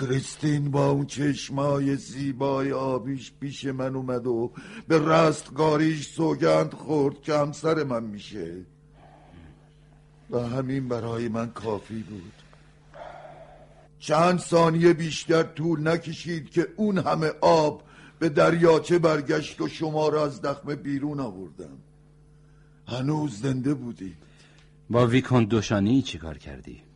کریستین 0.00 0.70
با 0.70 0.90
اون 0.90 1.06
چشمای 1.06 1.96
زیبای 1.96 2.72
آبیش 2.72 3.32
پیش 3.40 3.64
من 3.64 3.96
اومد 3.96 4.26
و 4.26 4.52
به 4.88 4.98
رستگاریش 4.98 6.08
سوگند 6.08 6.74
خورد 6.74 7.22
که 7.22 7.34
همسر 7.34 7.84
من 7.84 8.04
میشه. 8.04 8.54
و 10.30 10.38
همین 10.38 10.88
برای 10.88 11.28
من 11.28 11.50
کافی 11.50 12.02
بود. 12.02 12.32
چند 13.98 14.38
ثانیه 14.38 14.92
بیشتر 14.92 15.42
طول 15.42 15.88
نکشید 15.88 16.50
که 16.50 16.68
اون 16.76 16.98
همه 16.98 17.32
آب 17.40 17.82
به 18.18 18.28
دریاچه 18.28 18.98
برگشت 18.98 19.60
و 19.60 19.68
شما 19.68 20.08
را 20.08 20.24
از 20.24 20.42
دخمه 20.42 20.76
بیرون 20.76 21.20
آوردم. 21.20 21.78
هنوز 22.86 23.40
زنده 23.40 23.74
بودید. 23.74 24.16
با 24.90 25.06
ویکون 25.06 25.44
دوشانی 25.44 26.02
چی 26.02 26.18
کار 26.18 26.38
کردی؟ 26.38 26.87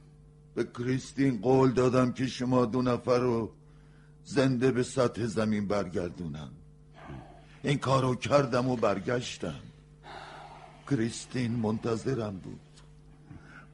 به 0.54 0.64
کریستین 0.64 1.40
قول 1.40 1.72
دادم 1.72 2.12
که 2.12 2.26
شما 2.26 2.64
دو 2.64 2.82
نفر 2.82 3.18
رو 3.18 3.50
زنده 4.24 4.70
به 4.72 4.82
سطح 4.82 5.26
زمین 5.26 5.68
برگردونم. 5.68 6.50
این 7.62 7.78
کارو 7.78 8.14
کردم 8.14 8.68
و 8.68 8.76
برگشتم. 8.76 9.60
کریستین 10.90 11.52
منتظرم 11.52 12.36
بود. 12.36 12.60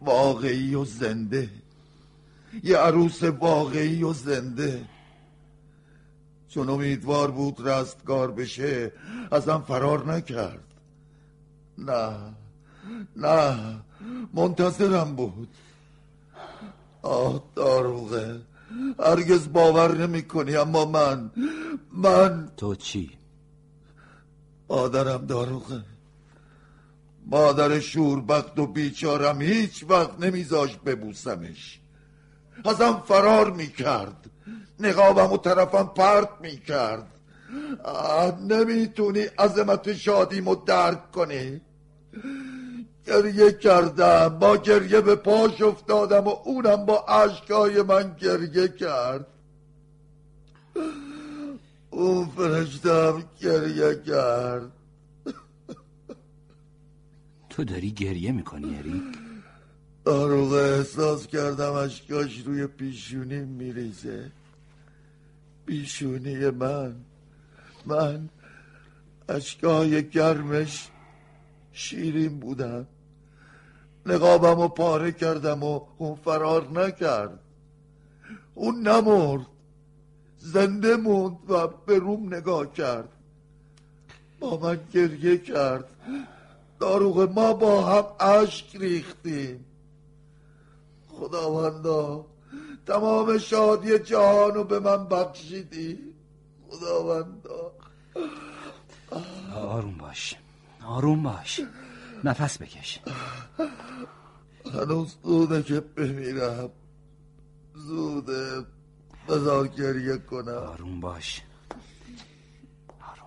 واقعی 0.02 0.74
و 0.74 0.84
زنده. 0.84 1.50
یه 2.62 2.76
عروس 2.76 3.22
واقعی 3.22 4.02
و 4.02 4.12
زنده. 4.12 4.84
چون 6.48 6.68
امیدوار 6.68 7.30
بود 7.30 7.68
رستگار 7.68 8.30
بشه 8.30 8.92
ازم 9.30 9.64
فرار 9.68 10.12
نکرد. 10.12 10.64
نه 11.78 12.34
نه 13.16 13.76
منتظرم 14.34 15.16
بود. 15.16 15.48
آه 17.02 17.42
داروغه. 17.54 18.40
هرگز 19.00 19.52
باور 19.52 19.96
نمی 19.96 20.22
کنی 20.22 20.56
اما 20.56 20.84
من 20.84 21.30
من 21.92 22.48
تو 22.56 22.74
چی؟ 22.74 23.10
مادرم 24.70 25.26
داروغه. 25.26 25.84
مادر 27.26 27.80
شوربخت 27.80 28.58
و 28.58 28.66
بیچارم 28.66 29.40
هیچ 29.42 29.84
وقت 29.88 30.20
نمیذاشت 30.20 30.80
ببوسمش. 30.80 31.80
ازم 32.64 33.02
فرار 33.08 33.50
می‌کرد. 33.50 34.30
نقابم 34.80 35.32
و 35.32 35.36
طرفم 35.36 35.90
پرت 35.96 36.30
می‌کرد. 36.40 37.06
نمی‌تونی 38.48 39.20
عظمت 39.20 39.92
شادیمو 39.92 40.54
درک 40.54 41.10
کنی. 41.10 41.60
گریه 43.08 43.52
کردم 43.52 44.28
با 44.28 44.56
گریه 44.56 45.00
به 45.00 45.16
پاش 45.16 45.62
افتادم 45.62 46.26
و 46.26 46.34
اونم 46.44 46.86
با 46.86 46.98
عشقای 46.98 47.82
من 47.82 48.16
گریه 48.20 48.68
کرد. 48.68 49.26
فرشتم 52.36 53.24
گریه 53.40 54.02
کرد. 54.06 54.72
تو 57.50 57.64
داری 57.64 57.90
گریه 57.90 58.32
می‌کنی 58.32 58.78
اریک 58.78 59.18
داروغه 60.04 60.56
احساس 60.56 61.26
کردم 61.26 61.72
اشکاش 61.72 62.42
روی 62.46 62.66
پیشونی 62.66 63.40
میریزه. 63.40 64.30
پیشونی 65.66 66.50
من. 66.50 66.94
من 67.86 68.28
اشکای 69.28 70.08
گرمش 70.08 70.88
شیرین 71.72 72.40
بودم. 72.40 72.86
نقابم 74.08 74.60
و 74.60 74.68
پاره 74.68 75.12
کردم 75.12 75.62
و 75.62 75.80
اون 75.98 76.14
فرار 76.14 76.70
نکرد. 76.70 77.38
اون 78.54 78.88
نمرد. 78.88 79.46
زنده 80.38 80.96
موند 80.96 81.50
و 81.50 81.66
به 81.66 81.98
روم 81.98 82.34
نگاه 82.34 82.72
کرد. 82.72 83.08
با 84.40 84.56
من 84.56 84.80
گریه 84.92 85.38
کرد. 85.38 85.84
داروغ 86.80 87.32
ما 87.34 87.52
با 87.52 87.82
هم 87.82 88.04
اشک 88.26 88.76
ریختیم. 88.76 89.64
خداوندا 91.08 92.26
تمام 92.86 93.38
شادی 93.38 93.98
جهان 93.98 94.54
رو 94.54 94.64
به 94.64 94.80
من 94.80 95.08
بخشیدی. 95.08 95.98
خداوندا. 96.70 97.72
آروم 99.54 99.98
باش. 99.98 100.34
آروم 100.86 101.22
باش. 101.22 101.60
نفس 102.24 102.62
بکش. 102.62 103.00
هنوز 104.74 105.16
زوده 105.22 105.62
که 105.62 105.80
بمیرم 105.80 106.70
زوده 107.74 108.66
بذار 109.28 109.68
گریه 109.68 110.18
کنم. 110.18 110.52
آروم 110.52 111.00
باش. 111.00 111.42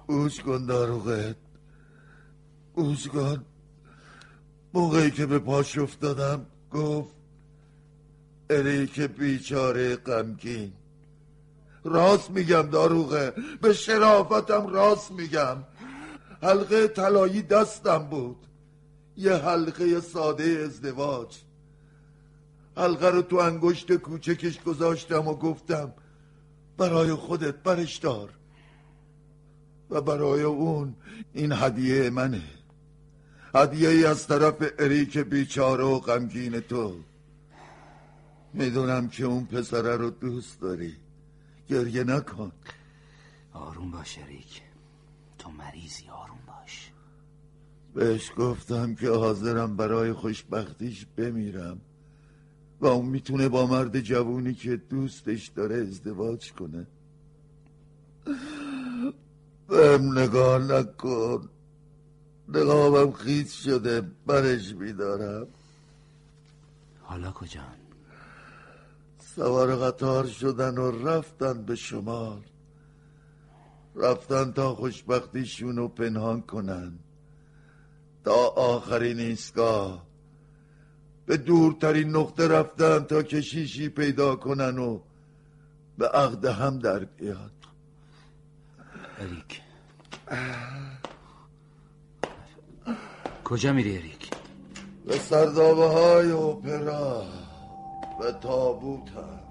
گوش 0.08 0.40
کن 0.40 0.66
داروغت. 0.66 1.36
گوش 2.74 3.08
کن. 3.08 3.46
موقعی 4.74 5.12
که 5.12 5.26
به 5.26 5.40
پاش 5.40 5.78
افتادم 5.78 6.46
گفت 6.72 7.16
اریک 8.50 9.02
بیچاره 9.02 9.96
غمگین. 9.96 10.74
راست 11.84 12.32
میگم 12.32 12.62
داروغه. 12.62 13.34
به 13.62 13.74
شرافتم 13.74 14.68
راست 14.68 15.12
میگم. 15.12 15.58
حلقه 16.42 16.88
طلایی 16.88 17.42
دستم 17.42 17.98
بود. 17.98 18.48
یه 19.18 19.34
حلقه 19.34 20.02
ساده 20.02 20.64
ازدواج. 20.66 21.38
حلقه 22.78 23.10
رو 23.10 23.22
تو 23.22 23.36
انگشت 23.36 23.94
کوچکش 23.94 24.62
گذاشتم 24.62 25.28
و 25.28 25.34
گفتم 25.34 25.94
برای 26.78 27.14
خودت 27.14 27.56
برش 27.56 27.98
دار. 27.98 28.30
و 29.90 30.02
برای 30.02 30.42
اون 30.42 30.96
این 31.34 31.52
هدیه 31.52 32.10
منه. 32.10 32.44
هدیه 33.56 33.90
ای 33.90 34.06
از 34.06 34.28
طرف 34.28 34.56
اریک 34.80 35.18
بیچاره 35.18 35.84
و 35.84 36.00
غمگین 36.00 36.60
تو. 36.60 36.96
می‌دونم 38.54 39.08
که 39.08 39.26
اون 39.26 39.46
پسره 39.46 39.96
رو 39.96 40.10
دوست 40.10 40.62
داری. 40.62 40.96
گریه 41.70 42.04
نکن. 42.04 42.52
آروم 43.54 43.92
باش 43.92 44.18
اریک. 44.18 44.62
تو 45.38 45.52
مریضی 45.52 46.10
آروم 46.10 46.40
بهش 47.94 48.32
گفتم 48.38 48.96
که 48.96 49.10
حاضرم 49.10 49.76
برای 49.76 50.14
خوشبختیش 50.14 51.06
بمیرم 51.18 51.82
و 52.82 52.86
اون 52.86 53.06
می‌تونه 53.06 53.50
با 53.50 53.66
مرد 53.66 54.00
جوونی 54.00 54.54
که 54.54 54.76
دوستش 54.76 55.48
داره 55.48 55.76
ازدواج 55.76 56.54
کنه. 56.54 56.88
بهم 59.68 60.18
نگاه 60.18 60.58
نکن. 60.60 61.50
نقابم 62.48 63.12
خیز 63.12 63.52
شده 63.52 64.02
برش 64.28 64.74
میدارم. 64.76 65.48
حالا 67.02 67.32
کجان؟ 67.32 67.76
سوار 69.36 69.76
قطار 69.76 70.26
شدن 70.26 70.78
و 70.78 71.08
رفتن 71.08 71.66
به 71.66 71.76
شمال. 71.76 72.42
رفتن 73.96 74.52
تا 74.52 74.76
خوشبختیشون 74.76 75.78
رو 75.78 75.88
پنهان 75.88 76.42
کنن. 76.42 77.00
تا 78.26 78.48
آخرین 78.48 79.20
ایستگاه. 79.20 80.06
به 81.26 81.38
دورترین 81.38 82.16
نقطه 82.16 82.48
رفتن 82.48 83.00
تا 83.00 83.24
کشیشی 83.24 83.90
پیدا 83.90 84.36
کنن 84.36 84.78
و 84.78 85.00
به 85.98 86.08
عقد 86.08 86.46
هم 86.46 86.80
در 86.80 87.00
بیاد. 87.00 87.52
اریک. 89.20 89.62
کجا 93.44 93.74
میری 93.74 93.98
اریک؟ 93.98 94.30
به 95.06 95.18
سردابه 95.18 95.88
های 95.88 96.32
اپرا 96.32 97.26
به 98.20 98.32
تابوتم 98.32 99.51